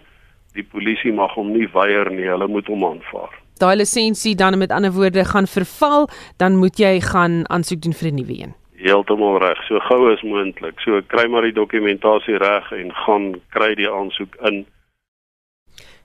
[0.54, 3.32] Die polisie mag hom nie weier nie, hulle moet hom aanvaar.
[3.60, 8.12] Daai lisensie dan met ander woorde gaan verval, dan moet jy gaan aansoek doen vir
[8.12, 8.54] 'n nuwe een.
[8.86, 10.78] Heeltemal reg, so gou as moontlik.
[10.86, 14.66] So kry maar die dokumentasie reg en gaan kry die aansoek in.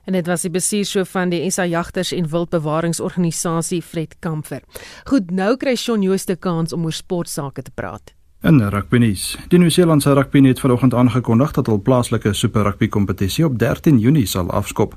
[0.09, 4.63] En dit was die bestuurshoof van die SA Jagters en Wildbewaringsorganisasie Fred Kamfer.
[5.05, 8.15] Goed, nou kry Shaun Jooste kans om oor sportsake te praat.
[8.41, 9.35] In rugby nuus.
[9.53, 14.25] Die Nieu-Seelandse rugby het vanoggend aangekondig dat hul plaaslike Super Rugby kompetisie op 13 Junie
[14.25, 14.95] sal afskop.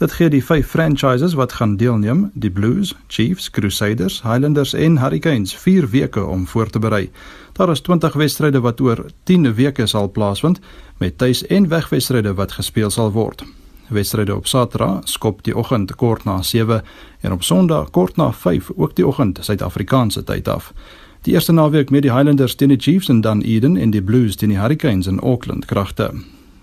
[0.00, 5.52] Dit gee die vyf franchises wat gaan deelneem, die Blues, Chiefs, Crusaders, Highlanders en Hurricanes,
[5.54, 7.10] 4 weke om voor te berei.
[7.52, 10.60] Daar is 20 wedstryde wat oor 10 weke sal plaasvind
[10.96, 13.44] met tuis- en wegwedstryde wat gespeel sal word.
[13.88, 16.82] Wedstryde op Saterdag skop die oggend kort na 7
[17.20, 20.72] en op Sondag kort na 5 ook die oggend Suid-Afrikaanse tyd af.
[21.26, 24.36] Die eerste naweek met die Highlanders teen die Chiefs en dan Eden en die Blues
[24.38, 26.12] teen die Hurricanes in Auckland kragte.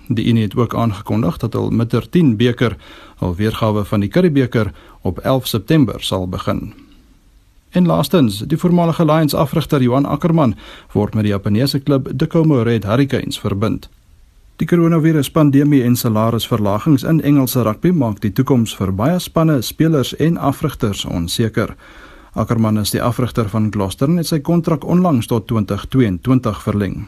[0.07, 2.77] Die Unie het ook aangekondig dat met 'n 10 beker
[3.17, 4.71] al weergawe van die Curriebeeker
[5.01, 6.73] op 11 September sal begin.
[7.69, 10.55] En laastens, die voormalige Lions afrigter Johan Ackerman
[10.91, 13.89] word met die Japaneese klub Tacoma Red Hurricanes verbind.
[14.55, 20.37] Die koronaviruspandemie en salarisverlagings in Engelse rugby maak die toekoms vir baie spanne, spelers en
[20.37, 21.75] afrigters onseker.
[22.33, 27.03] Ackerman is die afrigter van Gloucester en het sy kontrak onlangs tot 2022 verleng.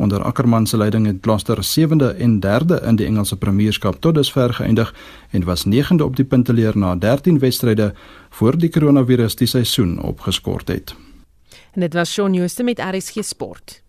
[0.00, 4.54] Onder Ackerman se leiding het Gloucester 7de en 3de in die Engelse Premierskap tot dusver
[4.56, 4.94] geëindig
[5.30, 7.92] en was 9de op die punteleer na 13 wedstryde
[8.30, 10.94] voor die koronavirus die seisoen opgeskort het.
[11.72, 13.82] En dit was Shaun Jooste met RSG Sport.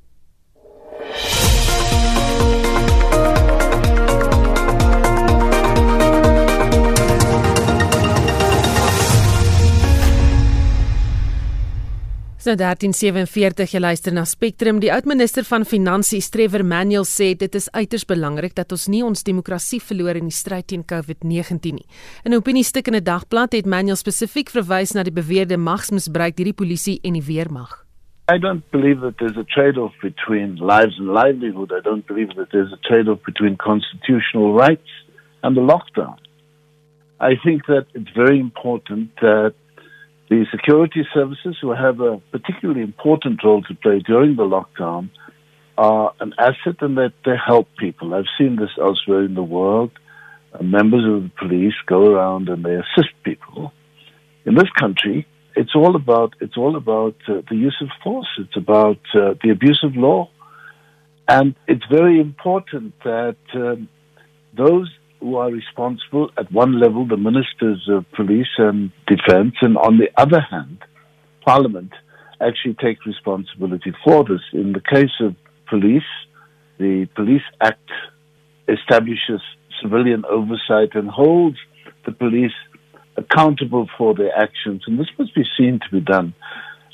[12.41, 14.79] So 1347 jy luister na Spectrum.
[14.81, 19.21] Die oudminister van Finansies, Trevor Manuel, sê dit is uiters belangrik dat ons nie ons
[19.27, 21.85] demokrasie verloor in die stryd teen COVID-19 nie.
[22.25, 26.49] In 'n opiniestuk in 'n dagblad het Manuel spesifiek verwys na die beweerde magsmisbruik deur
[26.49, 27.85] die polisie en die weermag.
[28.33, 31.71] I don't believe that there's a trade-off between lives and livelihood.
[31.71, 34.89] I don't believe that there's a trade-off between constitutional rights
[35.43, 36.17] and the lockdown.
[37.19, 39.53] I think that it's very important that
[40.31, 45.09] The security services, who have a particularly important role to play during the lockdown,
[45.77, 48.13] are an asset and that they help people.
[48.13, 49.91] I've seen this elsewhere in the world.
[50.53, 53.73] Uh, members of the police go around and they assist people.
[54.45, 58.29] In this country, it's all about it's all about uh, the use of force.
[58.37, 60.29] It's about uh, the abuse of law,
[61.27, 63.89] and it's very important that um,
[64.55, 64.89] those
[65.21, 70.09] who are responsible at one level, the ministers of police and defense, and on the
[70.17, 70.79] other hand,
[71.45, 71.91] parliament
[72.41, 74.41] actually take responsibility for this.
[74.51, 75.35] In the case of
[75.69, 76.03] police,
[76.79, 77.89] the Police Act
[78.67, 79.41] establishes
[79.81, 81.57] civilian oversight and holds
[82.05, 82.53] the police
[83.15, 86.33] accountable for their actions, and this must be seen to be done.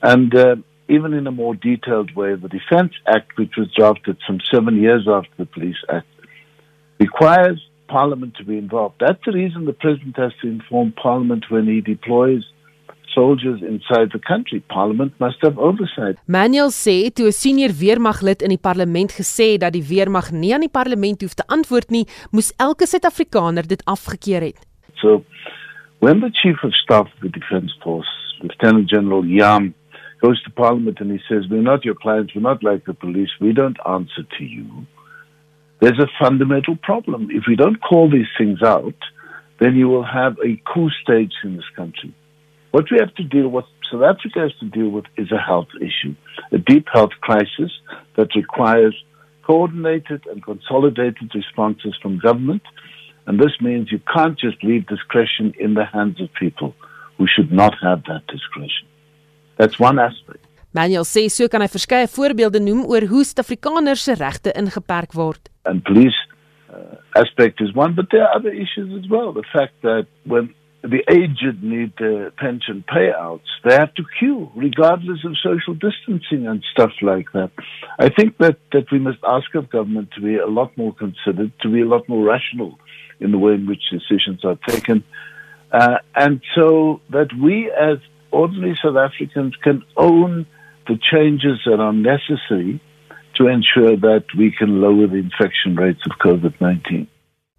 [0.01, 0.55] And uh,
[0.89, 5.07] even in a more detailed way, the Defense Act, which was drafted some seven years
[5.09, 6.07] after the Police Act,
[6.99, 8.96] requires Parliament to be involved.
[9.00, 12.44] That's the reason the President has to inform Parliament when he deploys
[13.14, 14.60] soldiers inside the country.
[14.70, 16.16] Parliament must have oversight.
[16.28, 20.66] Manuel sê toe 'n senior weermaglid in die parlement gesê dat die weermag nie aan
[20.68, 24.60] die parlement hoef te antwoord nie, moes elke Suid-Afrikaner dit afgekeur het.
[25.02, 25.24] So
[26.00, 28.12] when the chief of staff of the defense force,
[28.42, 29.74] Lieutenant General Yam,
[30.22, 33.32] goes to parliament and he says, "We're not your clients, we're not like the police,
[33.40, 34.66] we don't answer to you."
[35.80, 37.30] There's a fundamental problem.
[37.32, 38.95] If we don't call these things out,
[39.59, 42.13] then you will have a coup stage in this country.
[42.71, 45.69] What we have to deal with, South Africa has to deal with, is a health
[45.80, 46.15] issue,
[46.51, 47.71] a deep health crisis
[48.15, 48.95] that requires
[49.43, 52.63] coordinated and consolidated responses from government.
[53.25, 56.75] And this means you can't just leave discretion in the hands of people
[57.17, 58.88] who should not have that discretion.
[59.57, 60.47] That's one aspect.
[60.78, 65.49] Manuel sê so kan hy verskeie voorbeelde noem oor hoe Suid-Afrikaners se regte ingeperk word.
[65.65, 66.19] And police
[66.69, 69.34] uh, aspect is one, but there are other issues as well.
[69.34, 70.53] The fact that when
[70.84, 76.63] the aged need uh, pension payouts, they have to queue regardless of social distancing and
[76.73, 77.51] stuff like that.
[77.97, 81.51] I think that, that we must ask of government to be a lot more considered,
[81.61, 82.78] to be a lot more rational
[83.19, 85.03] in the way in which decisions are taken.
[85.71, 87.97] Uh, and so that we as
[88.32, 90.45] ordinary South Africans can own
[90.88, 92.80] the changes that are necessary
[93.36, 97.08] to ensure that we can lower the infection rates of COVID-19.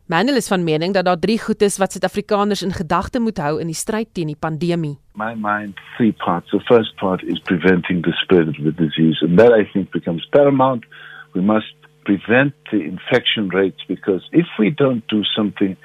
[0.08, 3.58] Manuel is van mening dat daar drie goed is wat Suid-Afrikaners in gedagte moet hou
[3.60, 4.96] in die stryd teen die pandemie.
[5.12, 6.50] My mind three parts.
[6.50, 10.24] The first part is preventing the spread of the disease and that I think becomes
[10.32, 10.88] paramount.
[11.34, 11.74] We must
[12.04, 15.76] prevent the infection rates because if we don't do something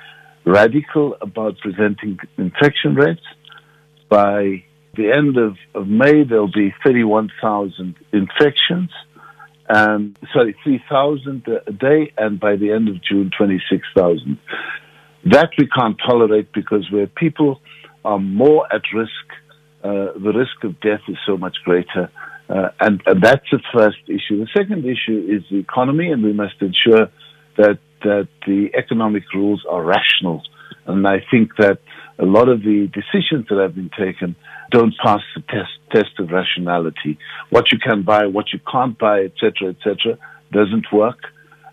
[0.45, 3.27] radical about preventing infection rates
[4.07, 4.63] by
[4.95, 8.91] the end of, of May, there'll be 31,000 infections,
[9.67, 14.37] and sorry, 3,000 a day, and by the end of June, 26,000.
[15.25, 17.59] That we can't tolerate because where people
[18.05, 19.11] are more at risk,
[19.83, 22.11] uh, the risk of death is so much greater.
[22.49, 24.45] Uh, and, and that's the first issue.
[24.45, 27.07] The second issue is the economy, and we must ensure
[27.57, 30.43] that, that the economic rules are rational.
[30.85, 31.79] And I think that
[32.19, 34.35] a lot of the decisions that have been taken
[34.73, 37.17] don't pass the test test of rationality.
[37.51, 40.17] What you can buy, what you can't buy, etc., etc.,
[40.51, 41.19] doesn't work.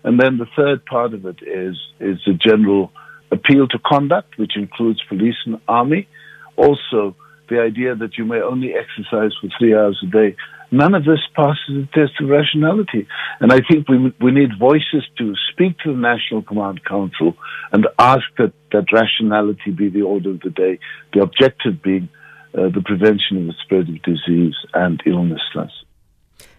[0.03, 2.91] And then the third part of it is is the general
[3.31, 6.07] appeal to conduct, which includes police and army.
[6.55, 7.15] Also,
[7.49, 10.35] the idea that you may only exercise for three hours a day.
[10.73, 13.05] None of this passes the test of rationality.
[13.41, 17.35] And I think we, we need voices to speak to the National Command Council
[17.73, 20.79] and ask that, that rationality be the order of the day,
[21.13, 22.07] the objective being
[22.53, 25.85] uh, the prevention of the spread of disease and illness.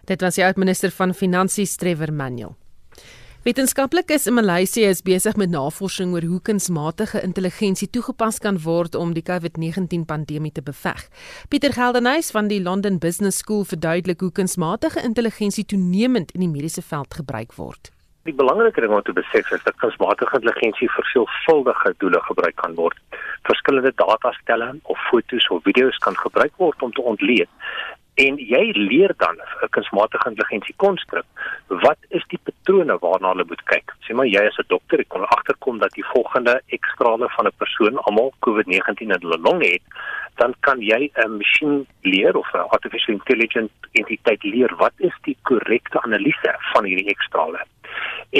[0.05, 2.55] Dit was die uitminister van Finansies Trevor Manuel.
[3.43, 9.11] Wetenskaplikes in Maleisië is besig met navorsing oor hoe kunsmatige intelligensie toegepas kan word om
[9.13, 11.01] die COVID-19 pandemie te beveg.
[11.51, 16.81] Pieter Geldenhuys van die London Business School verduidelik hoe kunsmatige intelligensie toenemend in die mediese
[16.81, 17.91] veld gebruik word.
[18.23, 22.75] Die belangrike ding om te besef is dat kunsmatige intelligensie vir veelvuldige doele gebruik kan
[22.77, 22.99] word.
[23.49, 27.51] Verskillende datastelle of fotos of video's kan gebruik word om te ontleed.
[28.23, 31.25] En jy leer dan 'n kunsmatige intelligensie konstruk.
[31.67, 33.91] Wat is die patrone waarna hulle moet kyk?
[34.07, 37.57] Sê maar jy as 'n dokter ek kon agterkom dat die volgende ekstrale van 'n
[37.57, 39.83] persoon almal COVID-19 in hulle long het
[40.35, 45.37] dan kan jy 'n masjien leer of 'n artificial intelligence entiteit leer wat is die
[45.41, 47.59] korrekte analise van hierdie ekstrale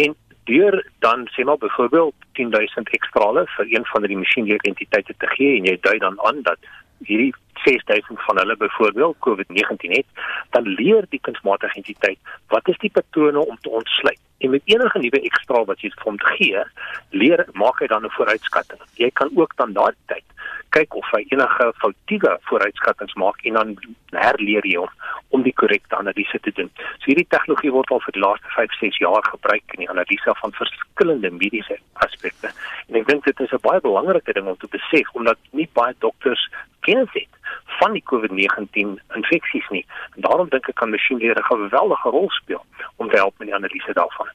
[0.04, 5.28] en deur dan sê maar byvoorbeeld 10000 ekstrale vir een van die masjienleer entiteite te
[5.36, 6.60] gee en jy dui dan aan dat
[7.08, 7.34] hierdie
[7.64, 10.06] 6000 van hulle byvoorbeeld COVID-19 het,
[10.50, 14.20] dan leer die kunsmatige entiteit wat is die patrone om te ontsluit.
[14.38, 16.64] En met enige nuwe ekstra wat jy vir hom gee,
[17.10, 18.82] leer maak hy dan 'n vooruitskatting.
[18.96, 20.28] Jy kan ook dan daardie tyd
[20.76, 23.76] kyk of hy enige foutiewe vooruitskattinge maak en dan
[24.12, 24.94] herleer jy hom
[25.36, 26.70] om die korrekte analise te doen.
[27.02, 30.36] So hierdie tegnologie word al vir die laaste 5, 6 jaar gebruik in die analise
[30.42, 32.54] van verskillende mediese aspekte.
[32.90, 35.94] En ek dink dit is 'n baie belangrike ding om te besef omdat nie baie
[36.00, 36.50] dokters
[36.82, 37.43] kennis het
[37.80, 39.86] van die COVID-19 infeksies nie.
[40.16, 42.66] En daarom dink ek kan masjienleer 'n geweldige rol speel
[42.96, 44.28] om te help met die analise daarvan.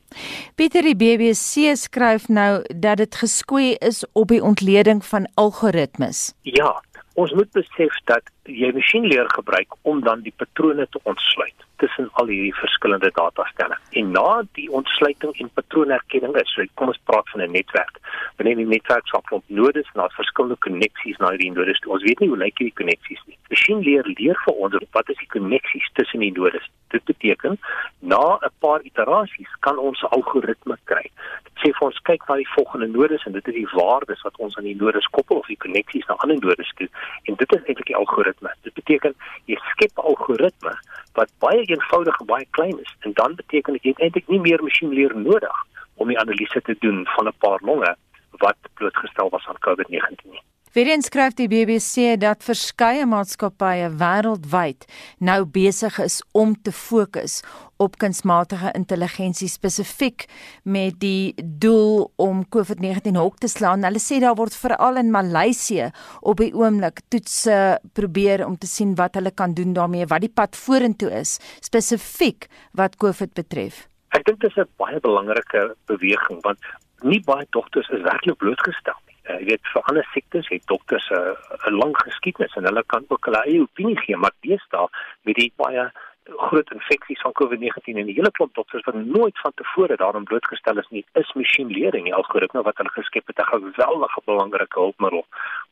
[0.55, 6.35] Pieter die BBC skryf nou dat dit geskwee is op die ontleding van algoritmes.
[6.43, 6.83] Ja,
[7.15, 11.69] ons moet besef dat jy masjienleer gebruik om dan die patrone te ontsluit.
[11.79, 13.77] tussen al hierdie verskillende datastelle.
[14.01, 18.01] En na die ontsluiting en patroonherkenning is, so kom ons praat van 'n netwerk.
[18.37, 21.79] Wanneer die netwerk sal klop nodes na verskillende koneksies na hierdie nodes.
[21.87, 23.39] Ons weet nie hoe lyk hierdie koneksies nie.
[23.49, 26.67] Masjien leer leer vir ons wat is die koneksies tussen die nodes.
[26.89, 27.59] Dit beteken
[28.01, 31.07] na 'n paar iterasies kan ons 'n algoritme kry.
[31.47, 34.37] Dit sê vir ons kyk na die volgende nodes en dit is die waardes wat
[34.37, 36.89] ons aan die nodes koppel of die koneksies na ander nodes toe.
[37.23, 38.38] En dit is eintlik die algoritme.
[38.63, 39.15] Dit beteken
[39.47, 40.75] jy skep 'n algoritme
[41.13, 44.63] wat baie eenvoudig en baie klein is en dan beteken dit jy eintlik nie meer
[44.63, 45.57] masjienleer nodig
[45.95, 47.97] om die analise te doen van 'n paar longe
[48.39, 50.43] wat blootgestel was aan COVID-19 nie.
[50.73, 54.85] Weer skryf die BBC dat verskeie maatskappye wêreldwyd
[55.19, 57.43] nou besig is om te fokus
[57.79, 60.27] op kunsmatige intelligensie spesifiek
[60.63, 63.87] met die doel om COVID-19 hok te slaan.
[63.87, 68.97] Hulle sê daar word veral in Maleisië op die oomblik toetse probeer om te sien
[68.99, 73.87] wat hulle kan doen daarmee, wat die pad vorentoe is spesifiek wat COVID betref.
[74.17, 76.59] Ek dink dit is 'n baie belangrike beweging want
[77.03, 78.99] nie baie dokters is werklik blootgestel
[79.29, 82.85] uh, jy weet vir ander siektes het dokters 'n uh, 'n lang geskiedenis en hulle
[82.87, 84.87] kan ook hulle eie opinie gee maar deesdae
[85.25, 85.91] met die baie
[86.37, 90.79] groot infeksies van COVID-19 en die hele klomp dokters wat nooit van tevore daarom blootgestel
[90.79, 95.25] is nie is masjienleerling die algoritme wat hulle geskep het 'n geweldige belangrike hulpmiddel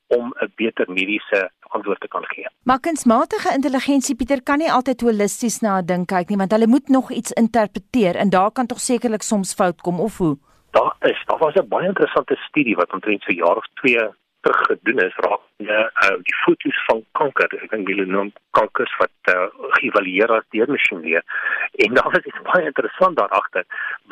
[0.06, 2.48] om 'n beter mediese antwoord te kan gee.
[2.62, 6.66] Maar kunsmatige intelligensie Pieter kan nie altyd holisties na 'n ding kyk nie want hulle
[6.66, 10.36] moet nog iets interpreteer en daar kan tog sekerlik soms fout kom of hoe?
[10.76, 14.08] daar is daar was 'n baie interessante studie wat omtrent so jaar of 2
[14.46, 17.48] terug gedoen is raak ja uh, die fotos van kanker.
[17.62, 19.46] Ek dink hulle noem kankers wat uh,
[19.78, 21.24] geëvalueer as deur masjienleer
[21.86, 23.64] en daar was iets baie interessant daar agter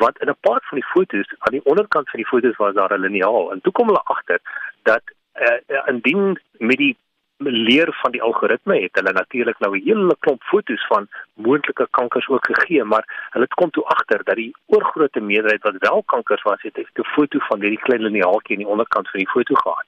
[0.03, 2.97] want in 'n paar van die fotos aan die onderkant van die fotos was daar
[2.97, 3.51] 'n liniaal.
[3.53, 4.39] En toe kom hulle agter
[4.83, 5.03] dat
[5.45, 6.95] uh, indien met die
[7.37, 12.27] leer van die algoritme het hulle natuurlik nou 'n hele klomp fotos van moontlike kankers
[12.27, 16.41] ook gegee, maar hulle het kom toe agter dat die oorgrootste meerderheid wat wel kankers
[16.41, 19.85] was, het 'n foto van hierdie klein liniaaltjie aan die onderkant van die foto gehad.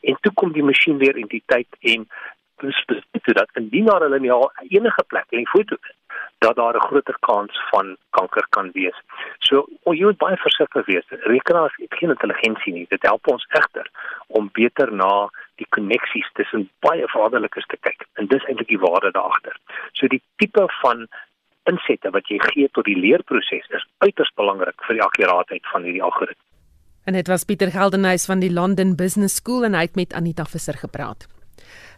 [0.00, 2.08] En toe kom die masjien weer identiteit en
[2.58, 4.32] spesifiek dat indien daar hulle nie
[4.68, 5.94] enige plek in die foto is
[6.38, 8.98] dat daar 'n groter kans van kanker kan wees.
[9.38, 11.04] So jy moet baie versigtig wees.
[11.08, 12.86] Rekenaars het geen intelligensie nie.
[12.88, 13.90] Dit help ons egter
[14.26, 18.06] om beter na die koneksies tussen baie vaderlikes te kyk.
[18.12, 19.56] En dis eintlik die waarde daar agter.
[19.92, 21.08] So die tipe van
[21.62, 26.02] insette wat jy gee tot die leerproses is uiters belangrik vir die akkuraatheid van hierdie
[26.02, 26.47] algoritme.
[27.08, 30.44] En dit was Pieter Geldenhuys van die London Business School en hy het met Anita
[30.44, 31.24] Visser gepraat.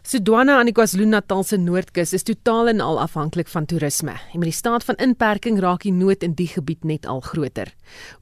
[0.07, 4.13] Sudwana aan die KwaZulu-Natal se noordkus is totaal en al afhanklik van toerisme.
[4.31, 7.73] En met die staat van inperking raak die nood in die gebied net al groter.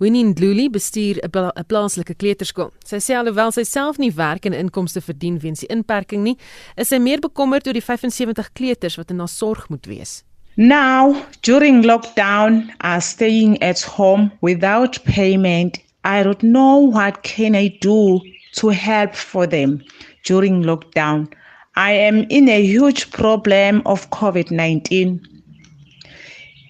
[0.01, 2.71] Winnie Ndluli bestuur 'n pla plaaslike kleuterskool.
[2.83, 6.37] Sy sê alhoewel sy self nie werk en inkomste verdien weens die inperking nie,
[6.75, 10.23] is sy meer bekommerd oor die 75 kleuters wat in haar sorg moet wees.
[10.55, 15.88] Now, during lockdown, are staying at home without payment.
[16.03, 18.21] I don't know what can I do
[18.53, 19.83] to help for them
[20.23, 21.31] during lockdown.
[21.75, 25.21] I am in a huge problem of COVID 19.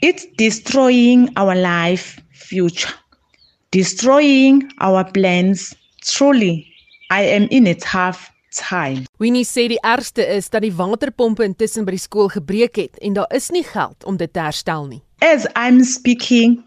[0.02, 2.94] It's destroying our life future,
[3.72, 5.76] destroying our plans.
[6.02, 6.66] Truly,
[7.12, 9.06] I am in a tough time.
[9.18, 13.18] Winnie sê die ergste is dat die waterpompe intussen by die skool gebreek het en
[13.18, 15.02] daar is nie geld om dit te herstel nie.
[15.22, 16.64] As I'm speaking,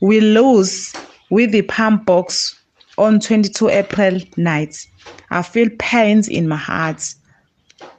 [0.00, 0.92] we lose
[1.34, 2.54] with the pump box
[2.96, 4.86] on 22 April night.
[5.30, 7.02] I feel pains in my heart.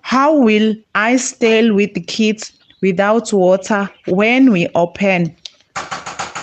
[0.01, 5.36] How will I stay with the kids without water when we open?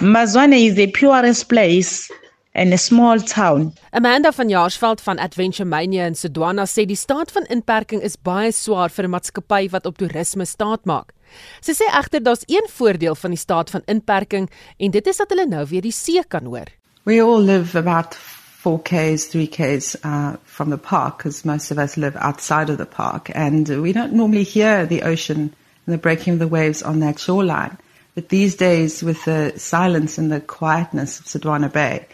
[0.02, 2.10] Mazwane is the purest place
[2.54, 3.72] in a small town.
[3.92, 8.52] Amanda van Jaarsveld van Adventure Mania in Sudwana sê die staat van inperking is baie
[8.52, 11.14] swaar vir 'n maatskappy wat op toerisme staat maak.
[11.62, 15.30] Sy sê egter daar's een voordeel van die staat van inperking en dit is dat
[15.30, 16.68] hulle nou weer die see kan hoor.
[17.04, 22.14] We all live about 4Ks, 3Ks uh, from the park because most of us live
[22.14, 25.52] outside of the park and we don't normally hear the ocean
[25.84, 27.76] and the breaking of the waves on that shoreline.
[28.14, 32.06] But these days, with the silence and the quietness of Sodwana Bay,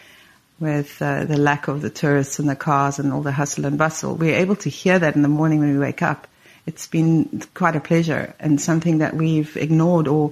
[0.59, 3.77] with uh, the lack of the tourists and the cars and all the hustle and
[3.77, 6.27] bustle, we're able to hear that in the morning when we wake up.
[6.65, 10.31] It's been quite a pleasure and something that we've ignored or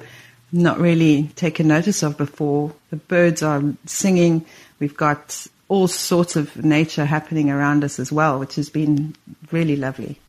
[0.52, 2.74] not really taken notice of before.
[2.90, 4.46] The birds are singing.
[4.80, 9.16] We've got all sorts of nature happening around us as well, which has been
[9.52, 10.20] really lovely.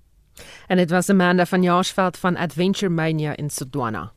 [0.68, 4.10] En dit was Amanda van Jaarsveld van Adventure Mania in Sodwana.